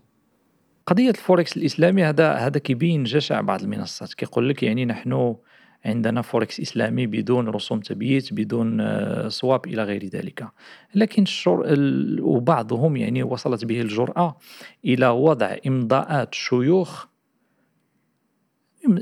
قضية 0.87 1.11
الفوركس 1.11 1.57
الإسلامي 1.57 2.05
هذا 2.05 2.33
هذا 2.33 2.59
كيبين 2.59 3.05
جشع 3.05 3.41
بعض 3.41 3.63
المنصات 3.63 4.15
كيقول 4.15 4.49
لك 4.49 4.63
يعني 4.63 4.85
نحن 4.85 5.37
عندنا 5.85 6.23
فوركس 6.23 6.61
إسلامي 6.61 7.07
بدون 7.07 7.49
رسوم 7.49 7.81
تبييت 7.81 8.35
بدون 8.35 8.81
آه، 8.81 9.29
swap 9.29 9.67
إلى 9.67 9.85
غير 9.85 10.05
ذلك. 10.05 10.49
لكن 10.95 11.23
الشر... 11.23 11.75
وبعضهم 12.21 12.97
يعني 12.97 13.23
وصلت 13.23 13.65
به 13.65 13.81
الجرأة 13.81 14.37
إلى 14.85 15.09
وضع 15.09 15.57
إمضاءات 15.67 16.35
شيوخ 16.35 17.07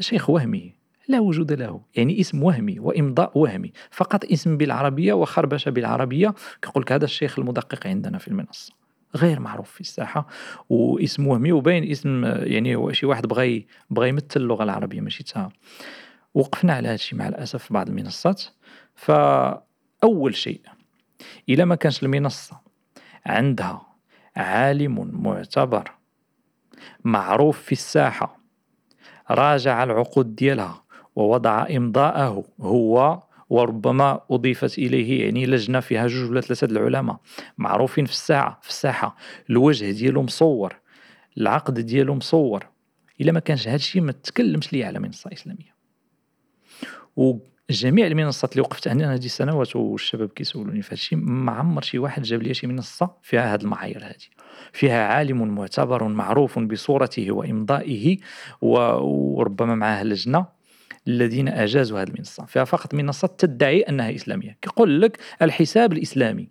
شيخ 0.01 0.31
وهمي 0.31 0.79
لا 1.09 1.21
وجود 1.21 1.53
له. 1.53 1.81
يعني 1.97 2.21
اسم 2.21 2.43
وهمي 2.43 2.79
وإمضاء 2.79 3.39
وهمي. 3.39 3.73
فقط 3.91 4.25
اسم 4.25 4.57
بالعربية 4.57 5.13
وخربشة 5.13 5.71
بالعربية. 5.71 6.35
كيقول 6.63 6.83
لك 6.83 6.93
هذا 6.93 7.05
الشيخ 7.05 7.39
المدقق 7.39 7.87
عندنا 7.87 8.19
في 8.19 8.29
المنصة. 8.29 8.73
غير 9.17 9.41
معروف 9.41 9.71
في 9.71 9.81
الساحة. 9.81 10.27
واسم 10.69 11.27
وهمي 11.27 11.53
وباين 11.53 11.91
اسم 11.91 12.25
يعني 12.25 12.95
شي 12.95 13.07
واحد 13.07 13.27
بغى 13.27 13.67
بغى 13.91 14.09
يمثل 14.09 14.41
اللغة 14.41 14.65
العربية 14.65 15.01
ماشي 15.01 15.25
تا 15.25 15.51
وقفنا 16.39 16.73
على 16.73 16.89
هذا 16.89 16.95
الشيء 16.95 17.19
مع 17.19 17.29
الأسف 17.29 17.65
في 17.65 17.75
بعض 17.75 17.89
المنصات. 17.89 18.43
فأول 18.95 20.35
شيء 20.35 20.61
اذا 21.49 21.65
ما 21.65 21.75
كانش 21.75 22.03
المنصة 22.03 22.61
عندها 23.27 23.87
عالم 24.37 25.23
معتبر 25.23 25.93
معروف 27.05 27.63
في 27.63 27.73
الساحة 27.73 28.39
راجع 29.31 29.85
العقود 29.85 30.37
ديالها 30.37 30.85
ووضع 31.17 31.67
إمضاءه 31.77 32.45
هو 32.61 33.23
وربما 33.51 34.21
أضيفت 34.31 34.79
إليه 34.79 35.25
يعني 35.25 35.47
لجنة 35.47 35.81
فيها 35.81 36.07
جوج 36.07 36.31
ولا 36.31 36.41
ثلاثة 36.41 36.65
العلماء 36.65 37.21
معروفين 37.59 38.05
في 38.05 38.13
الساعة 38.13 38.59
في 38.63 38.69
الساحة. 38.69 39.17
الوجه 39.51 39.91
ديالو 39.91 40.23
مصور 40.23 40.77
العقد 41.39 41.81
ديالو 41.81 42.15
مصور. 42.15 42.67
إلا 43.21 43.33
ما 43.33 43.41
كانش 43.41 43.69
هذا 43.69 43.77
الشيء 43.77 44.03
ما 44.03 44.13
تكلمش 44.13 44.73
لي 44.73 44.85
على 44.85 44.99
منصة 44.99 45.33
إسلامية. 45.33 45.78
وجميع 47.19 48.07
المنصات 48.07 48.53
اللي 48.53 48.61
وقفت 48.61 48.89
عندنا 48.89 49.15
هذه 49.15 49.25
السنوات 49.25 49.77
والشباب 49.77 50.29
كيسولوني 50.29 50.83
في 50.83 50.91
هادشي 50.91 51.17
ما 51.17 51.53
عمر 51.53 51.83
شي 51.83 51.99
واحد 51.99 52.23
جاب 52.23 52.43
لي 52.43 52.55
شي 52.55 52.67
منصة 52.67 53.11
فيها 53.23 53.53
هاد 53.53 53.63
المعايير 53.63 54.05
هذه 54.05 54.15
فيها 54.73 55.05
عالم 55.07 55.55
معتبر 55.55 56.09
معروف 56.09 56.59
بصورته 56.59 57.33
وإمضائه 57.33 58.17
وربما 58.61 59.75
معاه 59.75 60.05
لجنة 60.05 60.59
الذين 61.09 61.49
أجازوا 61.49 62.03
هذه 62.03 62.09
المنصة. 62.09 62.45
فيها 62.45 62.65
فقط 62.65 62.95
منصات 62.95 63.41
تدعي 63.41 63.81
أنها 63.81 64.15
إسلامية. 64.15 64.59
كيقول 64.63 65.03
لك 65.03 65.19
الحساب 65.43 65.93
الإسلامي 65.93 66.49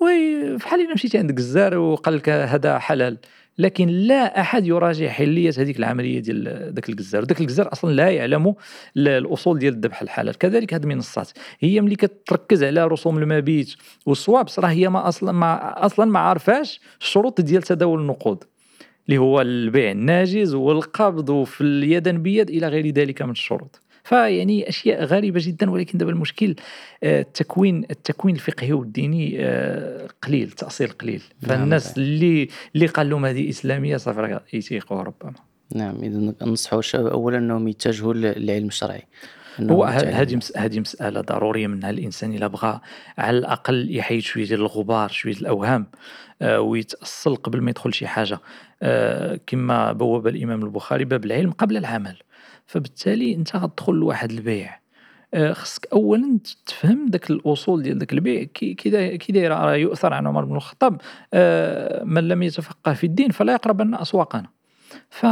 وي 0.00 0.58
فحال 0.58 0.80
إلا 0.80 0.94
مشيتي 0.94 1.18
عند 1.18 1.30
الجزار 1.30 1.78
وقال 1.78 2.16
لك 2.16 2.28
هذا 2.28 2.78
حلال 2.78 3.18
لكن 3.58 3.88
لا 3.88 4.40
أحد 4.40 4.66
يراجع 4.66 5.08
حلية 5.08 5.52
هذيك 5.58 5.78
العملية 5.78 6.20
ديال 6.20 6.72
ذاك 6.74 6.88
الجزار. 6.88 7.24
ذاك 7.24 7.40
الجزار 7.40 7.72
أصلا 7.72 7.92
لا 7.92 8.10
يعلم 8.10 8.54
الأصول 8.96 9.58
ديال 9.58 9.74
الذبح 9.74 10.02
الحلال. 10.02 10.38
كذلك 10.38 10.74
هذه 10.74 10.82
المنصات 10.82 11.30
هي 11.60 11.80
ملي 11.80 11.96
كتركز 11.96 12.64
على 12.64 12.86
رسوم 12.86 13.18
المبيت 13.18 13.74
وال 14.06 14.21
swaps 14.21 14.58
راه 14.58 14.68
هي 14.68 14.88
ما 14.88 15.08
أصلا 15.08 15.32
ما 15.32 15.86
أصلا 15.86 16.04
ما 16.04 16.18
عارفاش 16.18 16.80
الشروط 17.00 17.40
ديال 17.40 17.62
تداول 17.62 18.00
النقود 18.00 18.44
اللي 19.08 19.18
هو 19.18 19.40
البيع 19.40 19.90
الناجز 19.90 20.54
والقبض 20.54 21.30
وفي 21.30 21.60
اليدا 21.60 22.18
بيد 22.18 22.50
إلى 22.50 22.68
غير 22.68 22.88
ذلك 22.88 23.22
من 23.22 23.30
الشروط. 23.30 23.80
فيعني 24.06 24.68
أشياء 24.68 25.04
غريبة 25.04 25.40
جدا 25.42 25.70
ولكن 25.70 25.98
دابا 25.98 26.10
المشكل 26.10 26.54
آه، 27.04 27.20
التكوين 27.20 27.84
التكوين 27.90 28.34
الفقهي 28.34 28.72
والديني 28.72 29.36
آه، 29.40 30.08
قليل 30.22 30.50
تاصيل 30.50 30.88
قليل. 30.88 31.22
نعم، 31.42 31.50
فالناس 31.50 31.98
نعم. 31.98 32.06
اللي 32.06 32.48
اللي 32.74 32.86
قال 32.86 33.10
لهم 33.10 33.26
هذه 33.26 33.48
إسلامية 33.48 33.96
صافي 33.96 34.40
يتيقوا 34.52 35.02
ربما. 35.02 35.32
نعم 35.74 35.96
اذا 36.02 36.34
ننصحوا 36.42 36.78
الشباب 36.78 37.06
اولا 37.06 37.38
أنهم 37.38 37.68
يتجهوا 37.68 38.14
للعلم 38.14 38.66
الشرعي. 38.66 39.02
هو 39.60 39.84
هذه 39.84 40.40
هذه 40.56 40.80
مسألة 40.80 41.20
ضرورية 41.20 41.66
منها 41.66 41.90
الإنسان 41.90 42.34
إلا 42.34 42.46
بغى 42.46 42.80
على 43.18 43.38
الأقل 43.38 43.96
يحيد 43.96 44.20
شوية 44.20 44.44
ديال 44.44 44.60
الغبار 44.60 45.08
شوية 45.08 45.34
الأوهام 45.34 45.86
آه 46.42 46.60
ويتأصل 46.60 47.36
قبل 47.36 47.60
ما 47.60 47.70
يدخل 47.70 47.94
شي 47.94 48.06
حاجة. 48.06 48.38
آه 48.82 49.40
كما 49.46 49.92
بوب 49.92 50.26
الإمام 50.26 50.64
البخاري 50.64 51.04
باب 51.04 51.24
العلم 51.24 51.50
قبل 51.50 51.76
العمل. 51.76 52.16
فبالتالي 52.66 53.34
انت 53.34 53.56
غتدخل 53.56 53.92
لواحد 53.92 54.30
البيع. 54.30 54.80
آه، 55.34 55.52
خصك 55.52 55.86
اولا 55.92 56.38
تفهم 56.66 57.06
داك 57.06 57.30
الأصول 57.30 57.82
ديال 57.82 57.98
داك 57.98 58.12
البيع 58.12 58.42
كي 58.44 59.30
داير 59.30 59.50
راه 59.50 59.74
يؤثر 59.74 60.14
عن 60.14 60.26
عمر 60.26 60.44
بن 60.44 60.56
الخطاب 60.56 61.00
آه، 61.34 62.04
من 62.04 62.28
لم 62.28 62.42
يتفقه 62.42 62.92
في 62.92 63.04
الدين 63.04 63.30
فلا 63.30 63.52
يقربن 63.52 63.94
أسواقنا. 63.94 64.48
ف 65.10 65.26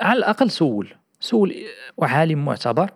على 0.00 0.18
الأقل 0.18 0.50
سول 0.50 0.88
سول 1.20 1.54
عالم 2.02 2.44
معتبر 2.44 2.90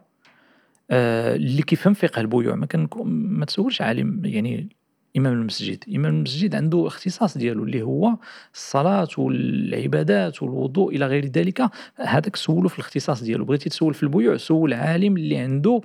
آه، 0.91 1.37
اللي 1.37 1.63
كيفهم 1.63 1.95
فقه 1.95 2.21
البيوع 2.21 2.55
ما 2.55 2.67
كان 2.67 2.89
ما 3.05 3.45
تسولش 3.45 3.83
عالم 3.83 4.25
يعني 4.25 4.77
امام 5.17 5.33
المسجد. 5.33 5.85
امام 5.95 6.15
المسجد 6.15 6.55
عنده 6.55 6.87
اختصاص 6.87 7.39
ديالو 7.39 7.65
اللي 7.65 7.83
هو 7.83 8.17
الصلاة 8.55 9.09
والعبادات 9.19 10.43
والوضوء 10.43 10.97
إلى 10.97 11.07
غير 11.07 11.27
ذلك. 11.27 11.71
هذاك 11.97 12.37
سولو 12.37 12.69
في 12.69 12.79
الاختصاص 12.79 13.23
ديالو. 13.23 13.45
بغيتي 13.45 13.69
تسول 13.69 13.95
في 13.95 14.03
البيوع 14.03 14.37
سول 14.37 14.75
عالم 14.75 15.17
اللي 15.17 15.37
عنده 15.37 15.81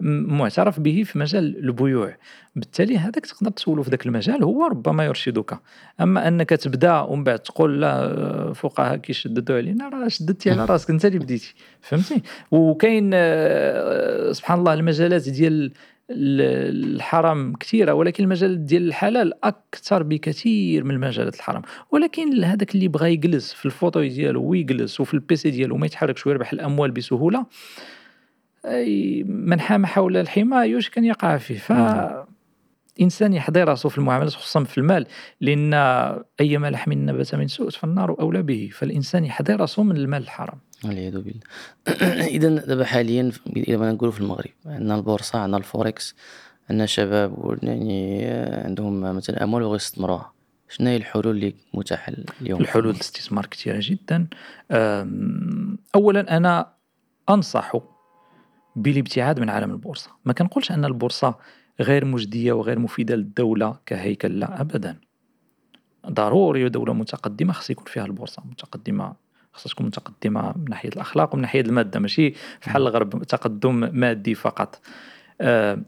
معترف 0.00 0.80
به 0.80 1.02
في 1.02 1.18
مجال 1.18 1.64
البيوع. 1.64 2.16
بالتالي 2.56 2.98
هذاك 2.98 3.26
تقدر 3.26 3.50
تسولو 3.50 3.82
في 3.82 3.90
ذاك 3.90 4.06
المجال 4.06 4.44
هو 4.44 4.66
ربما 4.66 5.04
يرشدك. 5.04 5.58
أما 6.00 6.28
أنك 6.28 6.50
تبدأ 6.50 7.00
ومن 7.00 7.24
بعد 7.24 7.38
تقول 7.38 7.80
لا 7.80 8.52
فقهاء 8.52 8.96
كيشددوا 8.96 9.56
علينا 9.56 9.88
راه 9.88 10.08
شددتي 10.08 10.50
على 10.50 10.64
راسك. 10.64 10.90
أنت 10.90 11.04
اللي 11.04 11.18
بديتي. 11.18 11.54
فهمتي؟ 11.80 12.22
وكاين 12.50 13.10
آه، 13.14 14.32
سبحان 14.32 14.58
الله 14.58 14.74
المجالات 14.74 15.28
ديال 15.28 15.72
الحرام 16.10 17.52
كثيرة 17.56 17.92
ولكن 17.92 18.24
المجالات 18.24 18.58
ديال 18.58 18.88
الحلال 18.88 19.44
أكثر 19.44 20.02
بكثير 20.02 20.84
من 20.84 20.90
المجالات 20.90 21.34
الحرام. 21.34 21.62
ولكن 21.90 22.44
هذاك 22.44 22.74
اللي 22.74 22.88
بغى 22.88 23.12
يجلس 23.12 23.52
في 23.52 23.66
ال 23.66 23.70
fauteuil 23.70 24.00
ديالو 24.00 24.42
ويجلس 24.44 25.00
وفي 25.00 25.14
ال 25.14 25.26
PC 25.26 25.50
ديالو 25.50 25.74
وما 25.74 25.86
يتحركش 25.86 26.26
ويربح 26.26 26.52
الأموال 26.52 26.90
بسهولة 26.90 27.46
أي 28.66 29.24
من 29.28 29.60
حام 29.60 29.86
حول 29.86 30.16
الحمى 30.16 30.56
يوشك 30.56 30.98
ان 30.98 31.04
يقع 31.04 31.36
فيه. 31.36 31.58
ف 31.58 31.72
الانسان 32.98 33.32
يحضي 33.32 33.68
راسه 33.68 33.88
في 33.88 33.98
المعاملات 33.98 34.32
خصوصا 34.32 34.64
في 34.64 34.78
المال 34.78 35.06
لأن 35.40 35.74
ايما 36.40 36.70
لحم 36.70 36.92
نبت 36.92 37.34
من 37.34 37.48
سحت 37.48 37.70
فالنار 37.70 38.20
أولى 38.20 38.42
به. 38.42 38.70
فالإنسان 38.72 39.24
يحضي 39.24 39.60
راسه 39.60 39.82
من 39.82 39.96
المال 39.96 40.22
الحرام. 40.22 40.58
والعياذ 40.84 41.20
بالله. 41.20 41.40
اذا 42.36 42.48
دابا 42.48 42.84
حاليا 42.84 43.32
إذا 43.56 43.76
بغينا 43.76 43.92
نقولوا 43.92 44.12
في 44.12 44.20
المغرب 44.20 44.50
عندنا 44.66 44.94
البورصة 44.94 45.38
عندنا 45.38 45.56
الفوركس 45.56 46.14
عندنا 46.70 46.86
شباب 46.86 47.58
يعني 47.62 48.26
عندهم 48.64 49.00
مثلا 49.00 49.44
أموال 49.44 49.62
وغير 49.62 49.76
يستثمروها 49.76 50.32
شنو 50.72 50.88
هي 50.88 50.96
الحلول 50.96 51.36
اللي 51.36 51.54
متاحة 51.74 52.12
اليوم؟ 52.40 52.60
الحلول 52.60 52.94
الاستثمار 52.94 53.46
كثيرة 53.46 53.78
جدا. 53.80 54.26
اولا 55.94 56.36
أنا 56.36 56.72
أنصح 57.30 57.72
بالابتعاد 58.76 59.40
من 59.40 59.50
عالم 59.50 59.70
البورصة. 59.70 60.10
ما 60.24 60.32
كنقولش 60.32 60.72
أن 60.72 60.84
البورصة 60.84 61.34
غير 61.80 62.04
مجدية 62.04 62.52
وغير 62.52 62.78
مفيدة 62.78 63.14
للدولة 63.14 63.76
كهيكل 63.86 64.40
لا 64.40 64.60
ابدا. 64.60 64.96
ضروري 66.10 66.68
دولة 66.68 66.92
متقدمة 66.92 67.52
خص 67.52 67.70
يكون 67.70 67.84
فيها 67.84 68.04
البورصة 68.04 68.42
متقدمة. 68.50 69.14
خصها 69.52 69.70
تكون 69.70 69.86
متقدمه 69.86 70.52
من 70.56 70.64
ناحية 70.70 70.88
الأخلاق 70.88 71.34
ومن 71.34 71.42
ناحية 71.42 71.60
المادة 71.60 72.00
ماشي؟ 72.00 72.30
في 72.60 72.70
حال 72.70 72.82
الغرب 72.82 73.22
تقدم 73.22 73.90
مادي 73.92 74.34
فقط. 74.34 74.80
آه 75.40 75.78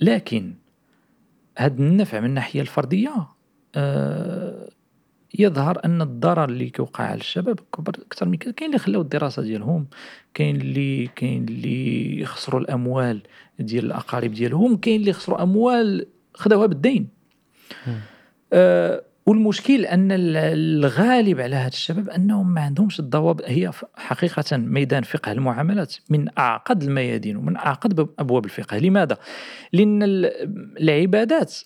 لكن 0.00 0.54
هذا 1.58 1.74
النفع 1.78 2.20
من 2.20 2.26
الناحية 2.26 2.60
الفردية 2.60 3.28
آه 3.74 4.68
يظهر 5.38 5.84
أن 5.84 6.02
الضرر 6.02 6.44
اللي 6.44 6.70
كيوقع 6.70 7.04
على 7.04 7.20
الشباب 7.20 7.60
كبر 7.74 7.92
أكثر 8.06 8.28
من 8.28 8.36
كاين 8.36 8.68
اللي 8.70 8.78
خلاو 8.78 9.00
الدراسة 9.00 9.42
ديالهم 9.42 9.86
كاين 10.34 10.56
اللي 10.56 11.06
كاين 11.06 11.44
اللي 11.44 12.20
يخسروا 12.20 12.60
الأموال 12.60 13.22
ديال 13.58 13.84
الأقارب 13.84 14.32
ديالهم 14.32 14.76
كاين 14.76 15.00
اللي 15.00 15.12
خسروا 15.12 15.42
أموال 15.42 16.06
خداوها 16.34 16.66
بالدين. 16.66 17.08
آه 18.52 19.04
والمشكل 19.28 19.84
أن 19.84 20.08
الغالب 20.12 21.40
على 21.40 21.56
هاد 21.56 21.72
الشباب 21.72 22.08
أنهم 22.08 22.54
ما 22.54 22.60
عندهمش 22.60 23.00
الضوابط. 23.00 23.42
هي 23.44 23.70
حقيقة 23.96 24.56
ميدان 24.56 25.02
فقه 25.02 25.32
المعاملات 25.32 25.96
من 26.10 26.28
أعقد 26.38 26.82
الميادين 26.82 27.36
ومن 27.36 27.56
أعقد 27.56 28.08
أبواب 28.18 28.44
الفقه. 28.44 28.78
لماذا؟ 28.78 29.16
لأن 29.72 30.02
العبادات 30.80 31.58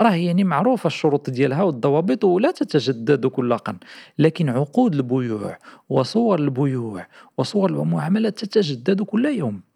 راه 0.00 0.14
يعني 0.14 0.44
معروفة 0.44 0.86
الشروط 0.86 1.30
ديالها 1.30 1.62
والضوابط 1.62 2.24
ولا 2.24 2.50
تتجدد 2.50 3.26
كل 3.26 3.56
قرن 3.56 3.78
لكن 4.18 4.48
عقود 4.48 4.94
البيوع 4.94 5.58
وصور 5.88 6.38
البيوع 6.38 7.06
وصور 7.38 7.70
المعاملات 7.70 8.38
تتجدد 8.38 9.02
كل 9.02 9.26
يوم. 9.26 9.69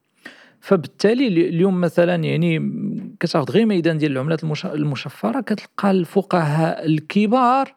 فبالتالي 0.65 1.27
اليوم 1.27 1.81
مثلا 1.81 2.15
يعني 2.15 2.73
كتاخذ 3.21 3.51
غير 3.53 3.67
ميدان 3.67 3.99
ديال 3.99 4.13
العملات 4.13 4.45
المشفرة 4.65 5.41
كتلقى 5.41 5.91
الفقهاء 5.91 6.87
الكبار 6.87 7.75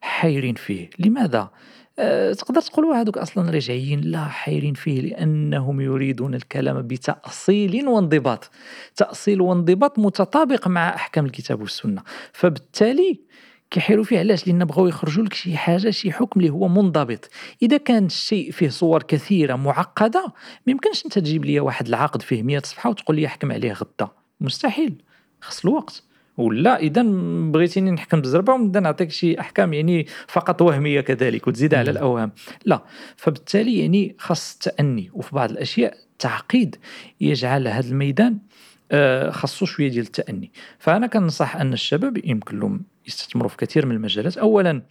حايرين 0.00 0.54
فيه. 0.54 0.90
لماذا؟ 0.98 1.50
أه 1.98 2.32
تقدر 2.32 2.60
تقول 2.60 2.84
هذوك 2.84 3.18
أصلا 3.18 3.50
رجعيين 3.50 4.00
لا 4.00 4.24
حايرين 4.24 4.74
فيه 4.74 5.00
لأنهم 5.00 5.80
يريدون 5.80 6.34
الكلام 6.34 6.82
بتأصيل 6.82 7.88
وانضباط. 7.88 8.50
تأصيل 8.96 9.40
وانضباط 9.40 9.98
متطابق 9.98 10.68
مع 10.68 10.94
أحكام 10.94 11.26
الكتاب 11.26 11.60
والسنة. 11.60 12.02
فبالتالي 12.32 13.20
كيحيروا 13.70 14.04
فيه 14.04 14.18
علاش؟ 14.18 14.46
لأن 14.46 14.64
بغاو 14.64 14.86
يخرجوا 14.86 15.24
لك 15.24 15.34
شي 15.34 15.56
حاجة 15.56 15.90
شي 15.90 16.12
حكم 16.12 16.40
اللي 16.40 16.50
هو 16.50 16.68
منضبط. 16.68 17.30
إذا 17.62 17.76
كان 17.76 18.06
الشيء 18.06 18.50
فيه 18.50 18.68
صور 18.68 19.02
كثيرة 19.02 19.56
معقدة 19.56 20.24
ما 20.66 20.70
يمكنش 20.70 21.04
أنت 21.04 21.18
تجيب 21.18 21.44
لي 21.44 21.60
واحد 21.60 21.88
العقد 21.88 22.22
فيه 22.22 22.42
100 22.42 22.58
صفحة 22.58 22.90
وتقول 22.90 23.16
لي 23.16 23.26
احكم 23.26 23.52
عليه 23.52 23.72
غدا. 23.72 24.08
مستحيل. 24.40 25.02
خص 25.40 25.64
الوقت. 25.64 26.02
ولا 26.36 26.78
إذا 26.78 27.02
بغيتيني 27.52 27.90
نحكم 27.90 28.20
بالزربة 28.20 28.52
ونبدا 28.52 28.80
نعطيك 28.80 29.10
شي 29.10 29.40
أحكام 29.40 29.72
يعني 29.72 30.06
فقط 30.28 30.62
وهمية 30.62 31.00
كذلك 31.00 31.46
وتزيد 31.46 31.74
على 31.74 31.90
الأوهام. 31.90 32.32
لا. 32.64 32.84
فبالتالي 33.16 33.80
يعني 33.80 34.16
خاص 34.18 34.52
التأني. 34.52 35.10
وفي 35.12 35.34
بعض 35.34 35.50
الأشياء 35.50 35.96
تعقيد 36.18 36.76
يجعل 37.20 37.68
هذا 37.68 37.88
الميدان 37.88 38.38
آه، 38.92 39.30
خاصو 39.30 39.66
شوية 39.66 39.88
ديال 39.88 40.04
التأني. 40.04 40.52
فأنا 40.78 41.06
كنصح 41.06 41.56
أن 41.56 41.72
الشباب 41.72 42.24
يمكن 42.24 42.58
لهم 42.58 42.82
يستثمروا 43.10 43.48
في 43.48 43.56
كثير 43.56 43.86
من 43.86 43.94
المجالات. 43.94 44.38
اولا 44.38 44.82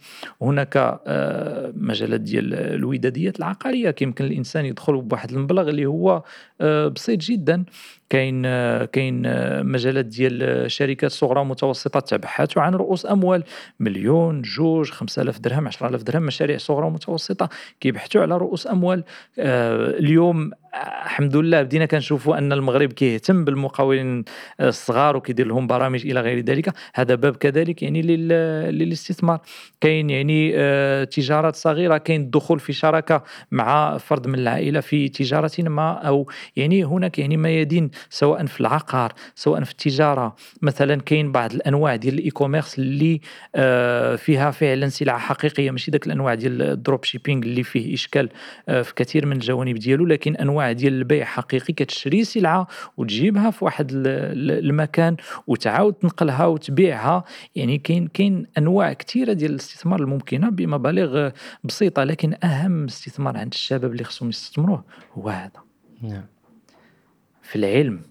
هناك 0.42 0.76
آه، 0.76 1.72
مجالات 1.76 2.20
ديال 2.20 2.54
الوداديات 2.54 3.38
العقارية. 3.38 3.90
كيمكن 3.90 4.24
الإنسان 4.24 4.64
يدخل 4.64 5.00
بواحد 5.00 5.30
المبلغ 5.32 5.68
اللي 5.68 5.86
هو 5.86 6.22
آه، 6.60 6.88
بسيط 6.88 7.20
جدا. 7.20 7.64
كاين 8.10 8.42
كاين 8.84 9.22
مجالات 9.66 10.04
ديال 10.04 10.70
شركات 10.70 11.10
صغرى 11.10 11.40
ومتوسطه 11.40 12.00
تبحث 12.00 12.58
عن 12.58 12.74
رؤوس 12.74 13.06
أموال. 13.06 13.44
مليون 13.80 14.42
جوج 14.42 14.90
5000 14.90 15.38
درهم 15.38 15.66
10000 15.66 16.02
درهم. 16.02 16.22
مشاريع 16.22 16.58
صغرى 16.58 16.86
ومتوسطه 16.86 17.48
كيبحثوا 17.80 18.22
على 18.22 18.36
رؤوس 18.36 18.66
أموال. 18.66 19.04
اليوم 19.38 20.50
الحمد 20.74 21.36
لله 21.36 21.62
بدينا 21.62 21.86
كنشوفوا 21.86 22.38
أن 22.38 22.52
المغرب 22.52 22.92
كيهتم 22.92 23.44
بالمقاولين 23.44 24.24
الصغار 24.60 25.16
وكيدير 25.16 25.46
لهم 25.46 25.66
برامج 25.66 26.06
إلى 26.06 26.20
غير 26.20 26.40
ذلك. 26.40 26.72
هذا 26.94 27.14
باب 27.14 27.36
كذلك 27.36 27.82
يعني 27.82 28.02
للاستثمار. 28.02 29.40
كاين 29.80 30.10
يعني 30.10 30.52
آه، 30.54 31.04
تجارات 31.04 31.56
صغيرة 31.56 31.98
كاين 31.98 32.20
الدخول 32.20 32.60
في 32.60 32.72
شراكة 32.72 33.22
مع 33.50 33.98
فرد 33.98 34.26
من 34.26 34.38
العائلة 34.38 34.80
في 34.80 35.08
تجارة 35.08 35.50
ما 35.58 35.92
أو 35.92 36.30
يعني 36.56 36.84
هناك 36.84 37.18
يعني 37.18 37.36
ميادين 37.36 37.90
سواء 38.10 38.46
في 38.46 38.60
العقار 38.60 39.12
سواء 39.34 39.64
في 39.64 39.70
التجارة. 39.70 40.36
مثلا 40.62 41.00
كاين 41.00 41.32
بعض 41.32 41.52
الأنواع 41.52 41.96
ديال 41.96 42.14
ال 42.14 42.30
e-commerce 42.30 42.78
اللي 42.78 43.20
آه، 43.54 44.16
فيها 44.16 44.50
فعلا 44.50 44.88
سلعة 44.88 45.18
حقيقية. 45.18 45.70
ماشي 45.70 45.90
ذاك 45.90 46.06
الأنواع 46.06 46.34
ديال 46.34 46.62
ال 46.62 47.04
dropshipping 47.04 47.42
اللي 47.42 47.62
فيه 47.62 47.94
إشكال 47.94 48.28
آه، 48.68 48.82
في 48.82 48.94
كثير 48.94 49.26
من 49.26 49.32
الجوانب 49.32 49.76
ديالو 49.78 50.06
لكن 50.06 50.36
أنواع 50.36 50.59
ديال 50.72 50.92
البيع 50.92 51.24
حقيقي 51.24 51.72
كتشري 51.72 52.24
سلعة 52.24 52.66
وتجيبها 52.96 53.50
في 53.50 53.64
واحد 53.64 53.90
المكان 53.94 55.16
وتعاود 55.46 55.94
تنقلها 55.94 56.46
وتبيعها. 56.46 57.24
يعني 57.56 57.78
كاين 57.78 58.06
كاين 58.06 58.46
أنواع 58.58 58.92
كثيره 58.92 59.32
ديال 59.32 59.50
الاستثمار 59.50 60.00
الممكنة 60.00 60.50
بمبالغ 60.50 61.30
بسيطة 61.64 62.04
لكن 62.04 62.34
أهم 62.44 62.84
استثمار 62.84 63.36
عند 63.36 63.52
الشباب 63.52 63.92
اللي 63.92 64.04
خصهم 64.04 64.28
يستثمروه 64.28 64.84
هو 65.12 65.28
هذا. 65.28 65.62
نعم. 66.02 66.26
في 67.42 67.56
العلم 67.56 68.02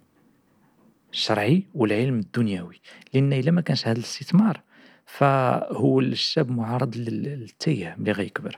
الشرعي 1.13 1.63
والعلم 1.75 2.19
الدنيوي. 2.19 2.81
لأن 3.13 3.33
إلا 3.33 3.51
ما 3.51 3.61
كانش 3.61 3.87
هذا 3.87 3.97
الاستثمار 3.97 4.61
فهو 5.05 5.99
الشاب 5.99 6.51
معرض 6.51 6.97
للتيه 6.97 7.95
ملي 7.97 8.11
غيكبر. 8.11 8.57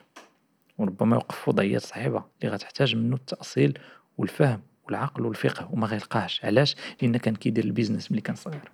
وربما 0.78 1.16
يوقف 1.16 1.36
في 1.36 1.50
وضعيات 1.50 1.82
صعيبة 1.82 2.24
اللي 2.42 2.54
غتحتاج 2.54 2.96
منه 2.96 3.16
التأصيل 3.16 3.80
والفهم 4.18 4.62
والعقل 4.86 5.26
والفقه 5.26 5.70
وما 5.72 5.88
غيلقاهش. 5.88 6.46
علاش؟ 6.46 6.76
لأن 7.02 7.18
كان 7.18 7.36
كيدير 7.36 7.64
البيزنس 7.64 8.12
ملي 8.12 8.22
كان 8.22 8.36
صغير. 8.36 8.72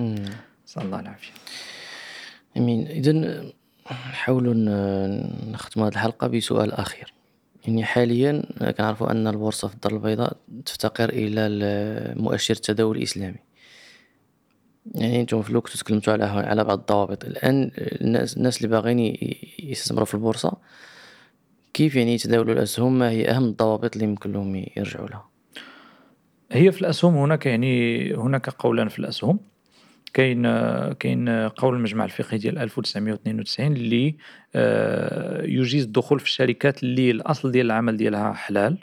نسأل 0.00 0.82
الله 0.82 1.00
العافية. 1.00 1.32
أمين. 2.56 2.86
اذا 2.86 3.12
نحاولوا 3.90 4.54
نختم 5.50 5.82
هذه 5.82 5.92
الحلقة 5.92 6.26
بسؤال 6.26 6.72
أخير. 6.72 7.14
يعني 7.66 7.84
حاليا 7.84 8.42
كنعرفوا 8.78 9.10
أن 9.10 9.26
البورصة 9.26 9.68
في 9.68 9.74
الدار 9.74 9.92
البيضاء 9.92 10.36
تفتقر 10.64 11.08
إلى 11.08 12.14
مؤشر 12.16 12.54
التداول 12.54 12.96
الإسلامي. 12.96 13.38
يعني 14.94 15.20
أنتم 15.20 15.42
في 15.42 15.50
الوقت 15.50 15.76
تكلمتوا 15.76 16.12
على 16.12 16.24
على 16.24 16.64
بعض 16.64 16.78
الضوابط. 16.78 17.24
الآن 17.24 17.70
الناس 17.76 18.36
الناس 18.36 18.56
اللي 18.56 18.68
باغيين 18.68 19.18
يستثمروا 19.58 20.04
في 20.04 20.14
البورصة 20.14 20.56
كيف 21.74 21.96
يعني 21.96 22.14
يتداولوا 22.14 22.54
الاسهم 22.54 22.98
ما 22.98 23.10
هي 23.10 23.30
أهم 23.30 23.44
الضوابط 23.44 23.96
اللي 23.96 24.08
يمكن 24.08 24.32
لهم 24.32 24.64
يرجعوا 24.76 25.08
لها. 25.08 25.28
هي 26.52 26.72
في 26.72 26.80
الاسهم 26.80 27.16
هناك 27.16 27.46
يعني 27.46 28.14
هناك 28.14 28.48
قولان 28.48 28.88
في 28.88 28.98
الاسهم 28.98 29.40
كاين 30.14 30.42
كاين 30.92 31.48
قول 31.48 31.74
المجمع 31.74 32.04
الفقهي 32.04 32.38
ديال 32.38 32.58
1992 32.58 33.72
اللي 33.72 34.16
آه، 34.54 35.42
يجيز 35.42 35.84
الدخول 35.84 36.20
في 36.20 36.26
الشركات 36.26 36.82
اللي 36.82 37.10
الأصل 37.10 37.50
ديال 37.50 37.66
العمل 37.66 37.96
ديالها 37.96 38.32
حلال. 38.32 38.78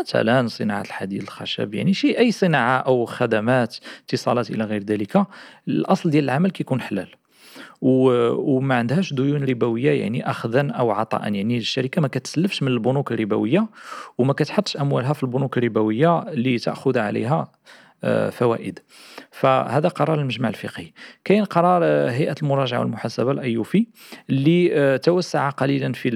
مثلا 0.00 0.48
صناعة 0.48 0.80
الحديد 0.80 1.22
الخشب 1.22 1.74
يعني 1.74 1.94
شي 1.94 2.18
أي 2.18 2.32
صناعة 2.32 2.78
أو 2.78 3.04
خدمات 3.04 3.76
اتصالات 4.04 4.50
إلى 4.50 4.64
غير 4.64 4.82
ذلك 4.82 5.26
الأصل 5.68 6.10
ديال 6.10 6.24
العمل 6.24 6.50
كيكون 6.50 6.80
حلال. 6.80 7.08
وما 7.82 8.74
عندهاش 8.74 9.14
ديون 9.14 9.44
ربوية 9.44 9.90
يعني 9.90 10.30
اخذا 10.30 10.70
أو 10.70 10.90
عطاء. 10.90 11.34
يعني 11.34 11.56
الشركة 11.56 12.02
ما 12.02 12.08
كتسلفش 12.08 12.62
من 12.62 12.68
البنوك 12.68 13.12
الربوية 13.12 13.66
وما 14.18 14.32
كتحطش 14.32 14.76
أموالها 14.76 15.12
في 15.12 15.22
البنوك 15.22 15.58
الربوية 15.58 16.24
لتأخذ 16.30 16.98
عليها 16.98 17.36
آه، 17.36 17.48
فوائد. 18.30 18.78
فهذا 19.30 19.88
قرار 19.88 20.20
المجمع 20.20 20.48
الفقهي. 20.48 20.92
كاين 21.24 21.44
قرار 21.44 21.80
آه، 21.84 22.10
هيئة 22.10 22.34
المراجعة 22.42 22.80
والمحاسبة 22.80 23.30
الايوفي 23.30 23.86
اللي 24.30 24.70
آه، 24.74 24.96
توسع 24.96 25.50
قليلا 25.50 25.92
في 25.92 26.10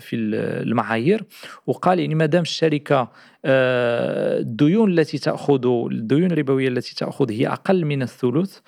في 0.00 0.16
المعايير 0.16 1.24
وقال 1.66 2.00
يعني 2.00 2.14
ما 2.14 2.26
دام 2.26 2.42
الشركة 2.42 3.12
الديون 3.44 4.98
التي 4.98 5.18
تأخذ 5.18 5.66
الديون 5.92 6.32
الربوية 6.32 6.68
التي 6.68 6.94
تأخذ 6.94 7.30
هي 7.30 7.48
أقل 7.48 7.84
من 7.84 8.02
الثلث 8.02 8.58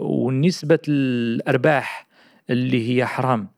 ونسبه 0.00 0.78
الأرباح 0.88 2.06
اللي 2.50 2.90
هي 2.90 3.06
حرام. 3.06 3.40
آه، 3.40 3.53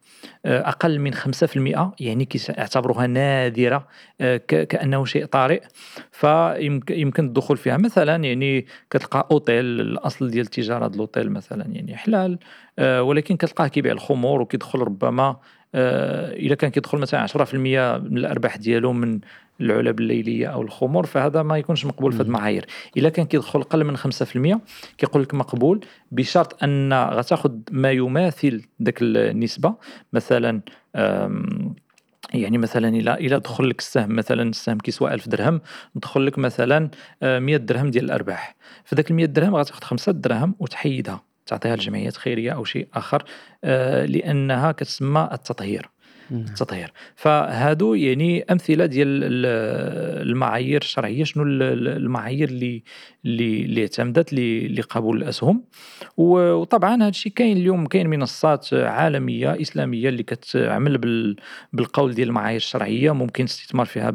أقل 0.46 0.98
من 0.98 1.14
5% 1.14 1.94
يعني 2.00 2.24
كيعتبروها 2.24 3.06
نادرة 3.06 3.88
آه، 4.20 4.36
كأنه 4.36 5.04
شيء 5.04 5.24
طارئ. 5.24 5.62
فيمكن 6.12 7.24
الدخول 7.24 7.56
فيها. 7.56 7.76
مثلا 7.76 8.16
يعني 8.24 8.66
كتلقى 8.90 9.28
أوتيل 9.30 9.64
الأصل 9.64 10.30
ديال 10.30 10.44
التجارة 10.44 10.86
ديال 10.86 10.94
الأوتيل 10.94 11.30
مثلا 11.30 11.64
يعني 11.72 11.96
حلال 11.96 12.38
آه، 12.78 13.02
ولكن 13.02 13.36
كتلقاه 13.36 13.68
كيبيع 13.68 13.92
الخمور 13.92 14.40
وكيدخل 14.40 14.78
ربما 14.78 15.36
اذا 15.74 16.54
كان 16.54 16.70
كيدخل 16.70 16.98
مثلا 16.98 17.20
10% 17.20 17.54
من 17.54 18.18
الأرباح 18.18 18.56
ديالو 18.56 18.92
من 18.92 19.20
العلب 19.60 20.00
الليلية 20.00 20.46
أو 20.46 20.62
الخمور 20.62 21.06
فهذا 21.06 21.42
ما 21.42 21.58
يكونش 21.58 21.86
مقبول 21.86 22.12
في 22.12 22.18
هذه 22.18 22.26
المعايير. 22.26 22.66
إلا 22.96 23.08
كان 23.08 23.26
كيدخل 23.26 23.60
أقل 23.60 23.84
من 23.84 23.96
5% 23.96 24.60
كيقول 24.98 25.22
لك 25.22 25.34
مقبول 25.34 25.84
بشرط 26.12 26.62
أن 26.64 26.92
غتاخذ 26.92 27.52
ما 27.70 27.90
يماثل 27.90 28.62
ذاك 28.82 28.98
النسبة. 29.02 29.74
مثلا 30.12 30.60
يعني 32.34 32.58
مثلا 32.58 32.88
إلى 32.88 33.14
إلى 33.14 33.40
دخل 33.40 33.68
لك 33.68 33.78
السهم 33.78 34.16
مثلا 34.16 34.42
السهم 34.42 34.78
كيسوى 34.78 35.14
1000 35.14 35.28
درهم 35.28 35.60
دخل 35.94 36.26
لك 36.26 36.38
مثلا 36.38 36.90
100 37.22 37.56
درهم 37.56 37.90
ديال 37.90 38.04
الأرباح. 38.04 38.56
فذاك 38.84 39.10
ال 39.10 39.16
100 39.16 39.26
درهم 39.26 39.56
غتاخذ 39.56 39.82
5 39.82 40.12
دراهم 40.12 40.54
وتحيدها 40.58 41.22
تعطيها 41.46 41.76
لجمعيات 41.76 42.16
خيرية 42.16 42.50
أو 42.50 42.64
شيء 42.64 42.88
آخر 42.94 43.24
آه، 43.64 44.04
لأنها 44.04 44.72
كتسمى 44.72 45.28
التطهير. 45.32 45.90
التطهير 46.30 46.92
فهادو 47.16 47.94
يعني 47.94 48.42
أمثلة 48.42 48.86
ديال 48.86 49.06
المعايير 50.26 50.80
الشرعية 50.80 51.24
شنو 51.24 51.42
المعايير 51.42 52.48
اللي 52.48 52.82
اللي 53.24 53.64
اللي 53.64 53.80
اعتمدت 53.82 54.32
لقبول 54.78 55.16
الأسهم. 55.16 55.64
وطبعا 56.16 56.96
هذا 56.96 57.08
الشيء 57.08 57.32
كاين 57.32 57.56
اليوم 57.56 57.86
كاين 57.86 58.08
منصات 58.10 58.74
عالمية 58.74 59.60
إسلامية 59.60 60.08
اللي 60.08 60.22
كتعمل 60.22 60.98
بالقول 61.72 62.14
ديال 62.14 62.28
المعايير 62.28 62.56
الشرعية 62.56 63.12
ممكن 63.12 63.44
الاستثمار 63.44 63.86
فيها 63.86 64.10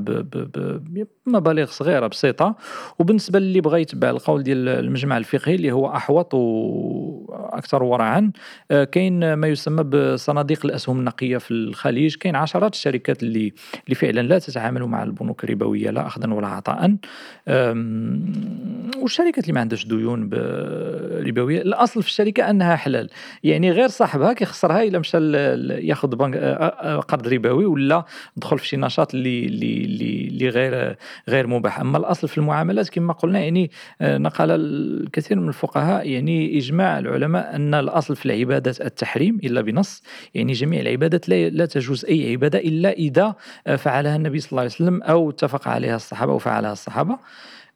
بمبالغ 1.26 1.66
صغيرة 1.66 2.08
بسيطة. 2.08 2.56
وبالنسبة 3.00 3.38
اللي 3.38 3.62
بغى 3.62 3.82
يتبع 3.82 4.10
القول 4.10 4.44
ديال 4.44 4.70
المجمع 4.70 5.18
الفقهي 5.18 5.56
اللي 5.56 5.72
هو 5.72 5.96
أحوط 5.96 6.34
وأكثر 6.34 7.84
ورعا 7.84 8.32
آه، 8.72 8.84
كاين 8.84 9.34
ما 9.34 9.48
يسمى 9.48 9.84
بصناديق 9.84 10.66
الأسهم 10.66 11.00
النقية 11.00 11.38
في 11.38 11.52
الخليج. 11.52 12.01
كاين 12.10 12.36
عشرات 12.36 12.74
الشركات 12.74 13.24
اللي 13.24 13.54
اللي 13.86 13.96
فعلا 13.96 14.22
لا 14.22 14.40
تتعامل 14.40 14.84
مع 14.84 15.04
البنوك 15.04 15.44
الربوية 15.44 15.90
لا 15.90 16.08
اخذا 16.08 16.34
ولا 16.34 16.48
عطاء. 16.48 16.96
والشركات 19.02 19.44
اللي 19.44 19.54
ما 19.54 19.60
عندهاش 19.60 19.86
ديون 19.86 20.30
ربوية 21.28 21.62
الأصل 21.62 22.04
في 22.04 22.08
الشركة 22.10 22.50
أنها 22.50 22.76
حلال. 22.76 23.10
يعني 23.44 23.72
غير 23.72 23.88
صاحبها 23.88 24.34
كيخسرها 24.34 24.84
إلا 24.84 25.00
مشى 25.00 25.18
ياخذ 25.88 26.16
بنك 26.16 26.38
قرض 27.08 27.28
ربوي 27.28 27.66
ولا 27.66 28.06
دخل 28.38 28.60
في 28.60 28.68
شي 28.68 28.78
نشاط 28.78 29.14
اللي 29.16 29.46
اللي 29.46 30.28
اللي 30.28 30.50
غير 30.50 30.96
غير 31.30 31.48
مباح. 31.48 31.80
أما 31.80 31.98
الأصل 31.98 32.28
في 32.28 32.38
المعاملات 32.38 32.90
كما 32.90 33.14
قلنا 33.14 33.40
يعني 33.40 33.72
نقل 34.02 34.52
الكثير 34.52 35.40
من 35.40 35.48
الفقهاء 35.48 36.10
يعني 36.10 36.58
إجماع 36.58 37.00
العلماء 37.00 37.56
أن 37.56 37.74
الأصل 37.74 38.16
في 38.16 38.26
العبادات 38.26 38.82
التحريم 38.82 39.40
إلا 39.44 39.62
بنص. 39.62 40.04
يعني 40.34 40.54
جميع 40.54 40.82
العبادات 40.82 41.30
لا 41.30 41.66
تجوز 41.66 41.91
إي 42.10 42.32
عباده 42.32 42.60
الا 42.60 42.92
اذا 42.92 43.36
فعلها 43.78 44.16
النبي 44.16 44.40
صلى 44.40 44.52
الله 44.52 44.62
عليه 44.62 44.72
وسلم 44.72 45.04
أو 45.04 45.30
اتفق 45.30 45.68
عليها 45.68 45.96
الصحابة 45.96 46.34
وفعلها 46.34 46.72
الصحابة. 46.72 47.18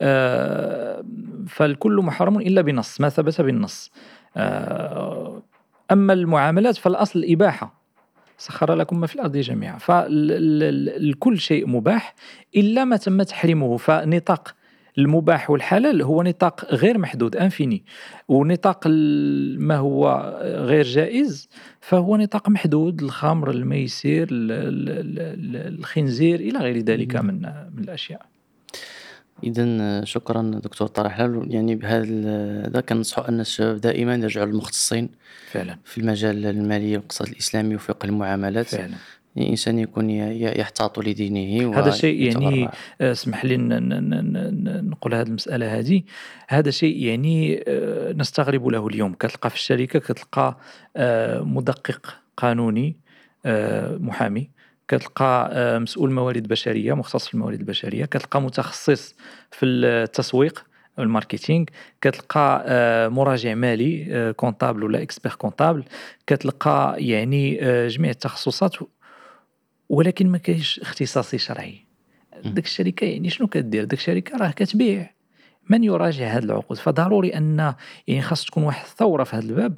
آه، 0.01 1.04
فالكل 1.47 1.95
محرم 1.95 2.38
إلا 2.38 2.62
بنص 2.62 3.01
ما 3.01 3.10
ثبت 3.10 3.41
بالنص. 3.41 3.91
آه، 4.38 5.41
أما 5.91 6.13
المعاملات 6.13 6.78
فالأصل 6.78 7.19
الإباحة 7.19 7.73
سخر 8.38 8.73
لكم 8.73 8.99
ما 8.99 9.08
في 9.08 9.15
الأرض 9.15 9.38
جميعا. 9.38 9.78
فالكل 9.78 11.39
شيء 11.39 11.67
مباح 11.67 12.15
إلا 12.56 12.84
ما 12.84 12.97
تم 12.97 13.23
تحريمه. 13.23 13.78
فنطاق 13.78 14.56
المباح 14.98 15.50
والحلال 15.50 16.02
هو 16.02 16.24
نطاق 16.24 16.74
غير 16.74 16.98
محدود 16.98 17.36
انفيني. 17.36 17.84
ونطاق 18.28 18.88
ما 19.58 19.78
هو 19.78 20.34
غير 20.44 20.86
جائز 20.86 21.50
فهو 21.82 22.18
نطاق 22.18 22.50
محدود 22.50 23.02
الخمر 23.02 23.52
الميسير 23.52 24.28
الخنزير 24.32 26.40
إلى 26.40 26.60
غير 26.60 26.78
ذلك 26.78 27.16
من 27.16 27.42
من 27.76 27.84
الأشياء. 27.84 28.26
إذا 29.44 30.06
شكرا 30.06 30.42
دكتور 30.64 30.88
طارق 30.88 31.10
حلال. 31.10 31.54
يعني 31.54 31.76
بهذا 31.76 32.82
كنصحوا 32.82 33.30
أن 33.30 33.40
الشباب 33.40 33.82
دائما 33.82 34.16
يرجعوا 34.16 34.46
للمختصين 34.46 35.10
فعلا. 35.52 35.78
في 35.84 35.98
المجال 35.98 36.46
المالي 36.46 36.98
والاقتصاد 36.98 37.28
الإسلامي 37.28 37.76
وفقه 37.76 38.06
المعاملات. 38.06 38.66
فعلا. 38.66 38.96
الإنسان 39.38 39.80
يكون 39.80 40.10
يحتاط 40.10 41.00
لدينه 41.00 41.80
هذا 41.80 41.91
شيء 41.91 42.21
يعني 42.21 42.69
آه، 43.02 43.12
اسمح 43.12 43.45
لي 43.45 43.58
نقول 43.58 45.15
هذه 45.15 45.28
المسألة 45.28 45.80
هذه. 45.80 46.04
هذا 46.48 46.71
شيء 46.71 47.04
يعني 47.04 47.63
آه، 47.67 48.13
نستغرب 48.13 48.67
له 48.67 48.88
اليوم. 48.88 49.13
كتلقى 49.13 49.50
في 49.50 49.56
الشركة 49.56 50.00
كتلقى 50.00 50.58
آه، 50.98 51.41
مدقق 51.41 52.15
قانوني 52.38 52.95
محامي. 54.00 54.50
كتلقى 54.88 55.80
مسؤول 55.80 56.12
موارد 56.12 56.48
بشرية 56.48 56.93
مختص 56.93 57.28
في 57.28 57.34
الموارد 57.34 57.60
البشرية. 57.60 58.06
كتلقى 58.06 58.41
متخصص 58.41 59.15
في 59.52 59.65
التسويق 59.65 60.65
ال 61.00 61.06
marketing. 61.06 61.65
كتلقى 62.02 62.65
مراجع 63.12 63.54
مالي 63.54 64.34
comptable 64.38 64.82
آه، 64.82 64.86
ولا 64.86 65.02
expert 65.02 65.34
comptable 65.34 65.84
كتلقى 66.28 66.95
يعني 66.98 67.58
جميع 67.88 68.12
التخصصات 68.12 68.76
ولكن 69.89 70.28
ما 70.28 70.38
كاينش 70.38 70.80
اختصاصي 70.80 71.38
شرعي. 71.38 71.86
ديك 72.45 72.65
الشركة 72.65 73.06
يعني 73.06 73.30
شنو 73.30 73.48
كدير؟ 73.48 73.84
ديك 73.84 74.00
الشركة 74.00 74.38
راه 74.38 74.52
كتبيع. 74.52 75.14
من 75.69 75.84
يراجع 75.84 76.28
هذه 76.28 76.43
العقود؟ 76.43 76.78
فضروري 76.78 77.30
أن 77.30 77.73
يعني 78.08 78.21
خاص 78.21 78.45
تكون 78.45 78.63
واحد 78.63 78.86
الثورة 78.86 79.23
في 79.23 79.36
هذا 79.36 79.45
الباب 79.45 79.78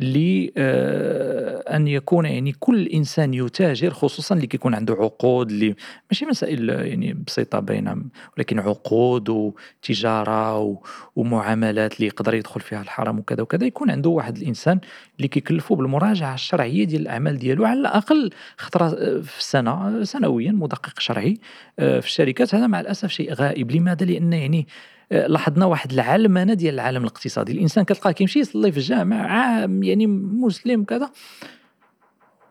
ل 0.00 0.48
آه، 0.56 1.76
أن 1.76 1.88
يكون 1.88 2.24
يعني 2.24 2.52
كل 2.52 2.86
إنسان 2.86 3.34
يتاجر 3.34 3.90
خصوصا 3.90 4.34
اللي 4.34 4.46
كيكون 4.46 4.74
عنده 4.74 4.94
عقود 4.94 5.50
اللي 5.50 5.74
ماشي 6.10 6.26
مسائل 6.26 6.68
يعني 6.68 7.12
بسيطة 7.12 7.60
باينه 7.60 7.96
ولكن 8.36 8.58
عقود 8.58 9.28
وتجارة 9.28 10.78
ومعاملات 11.16 11.96
اللي 11.96 12.06
يقدر 12.06 12.34
يدخل 12.34 12.60
فيها 12.60 12.82
الحرام 12.82 13.18
وكذا 13.18 13.42
وكذا 13.42 13.64
يكون 13.64 13.90
عنده 13.90 14.10
واحد 14.10 14.36
الإنسان 14.36 14.80
اللي 15.16 15.28
كيكلفه 15.28 15.76
بالمراجعة 15.76 16.34
الشرعية 16.34 16.84
ديال 16.84 17.02
الأعمال 17.02 17.38
ديالو 17.38 17.64
على 17.64 17.80
الأقل 17.80 18.30
خطرة 18.56 18.88
في 19.20 19.38
السنة 19.38 20.04
سنويا 20.04 20.52
مدقق 20.52 21.00
شرعي 21.00 21.40
آه، 21.78 22.00
في 22.00 22.06
الشركات. 22.06 22.54
هذا 22.54 22.66
مع 22.66 22.80
الأسف 22.80 23.08
شيء 23.08 23.32
غائب. 23.32 23.70
لماذا؟ 23.70 24.06
لأن 24.06 24.32
يعني 24.32 24.66
لاحظنا 25.10 25.66
واحد 25.66 25.92
العلمنه 25.92 26.54
ديال 26.54 26.74
العالم 26.74 27.02
الاقتصادي. 27.02 27.52
الإنسان 27.52 27.84
كتلقاه 27.84 28.12
كيمشي 28.12 28.38
يصلي 28.38 28.72
في 28.72 28.78
الجامع 28.78 29.26
عام 29.26 29.82
يعني 29.82 30.06
مسلم 30.06 30.84
كذا. 30.84 31.10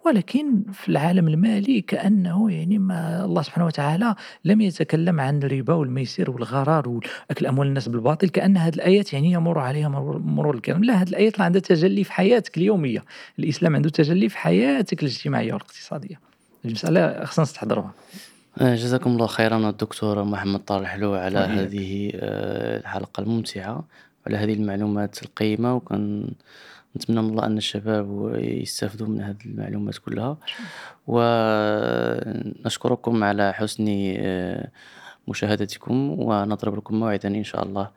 ولكن 0.05 0.63
في 0.73 0.89
العالم 0.89 1.27
المالي 1.27 1.81
كأنه 1.81 2.51
يعني 2.51 2.77
ما 2.77 3.25
الله 3.25 3.41
سبحانه 3.41 3.65
وتعالى 3.65 4.15
لم 4.45 4.61
يتكلم 4.61 5.19
عن 5.19 5.43
الربا 5.43 5.73
والميسر 5.73 6.31
والغرار 6.31 6.89
وأكل 6.89 7.45
أموال 7.45 7.67
الناس 7.67 7.87
بالباطل 7.87 8.29
كأن 8.29 8.57
هذه 8.57 8.73
الآيات 8.75 9.13
يعني 9.13 9.31
يمر 9.31 9.59
عليها 9.59 9.89
مرور 10.19 10.55
الكرام 10.55 10.83
لا 10.83 10.93
هذه 10.93 11.09
الآيات 11.09 11.41
عندها 11.41 11.61
تجلي 11.61 12.03
في 12.03 12.13
حياتك 12.13 12.57
اليومية. 12.57 13.03
الإسلام 13.39 13.75
عنده 13.75 13.89
تجلي 13.89 14.29
في 14.29 14.37
حياتك 14.37 15.03
الاجتماعية 15.03 15.53
والاقتصادية. 15.53 16.19
المسألة 16.65 17.25
خصنا 17.25 17.43
نستحضروها. 17.43 17.93
آه، 18.59 18.75
جزاكم 18.75 19.09
الله 19.11 19.27
خيرا 19.27 19.69
الدكتور 19.69 20.23
محمد 20.23 20.59
طارق 20.59 20.85
حلو 20.87 21.13
على 21.13 21.39
هذه 21.39 22.11
آه، 22.15 22.77
الحلقة 22.79 23.21
الممتعة 23.21 23.83
وعلى 24.25 24.37
هذه 24.37 24.53
المعلومات 24.53 25.23
القيمة 25.23 25.75
وكان 25.75 26.31
نتمنى 26.97 27.21
من 27.21 27.29
الله 27.29 27.45
أن 27.45 27.57
الشباب 27.57 28.35
يستافدوا 28.37 29.07
من 29.07 29.21
هذه 29.21 29.37
المعلومات 29.45 29.97
كلها. 29.97 30.37
ونشكركم 32.57 33.23
على 33.23 33.53
حسن 33.53 33.85
آه، 34.17 34.71
مشاهدتكم 35.27 36.19
ونضرب 36.19 36.77
لكم 36.77 36.99
موعدا 36.99 37.27
إن 37.29 37.43
شاء 37.43 37.63
الله 37.63 37.91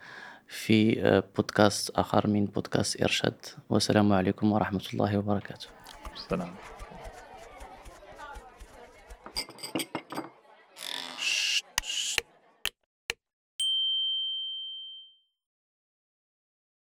في 0.47 1.03
آه، 1.07 1.25
بودكاست 1.37 1.91
آخر 1.91 2.27
من 2.27 2.45
بودكاست 2.47 3.03
إرشاد. 3.03 3.35
والسلام 3.71 4.13
عليكم 4.13 4.53
ورحمة 4.53 4.83
الله 4.95 5.19
وبركاته. 5.19 5.67
السلام 6.17 6.49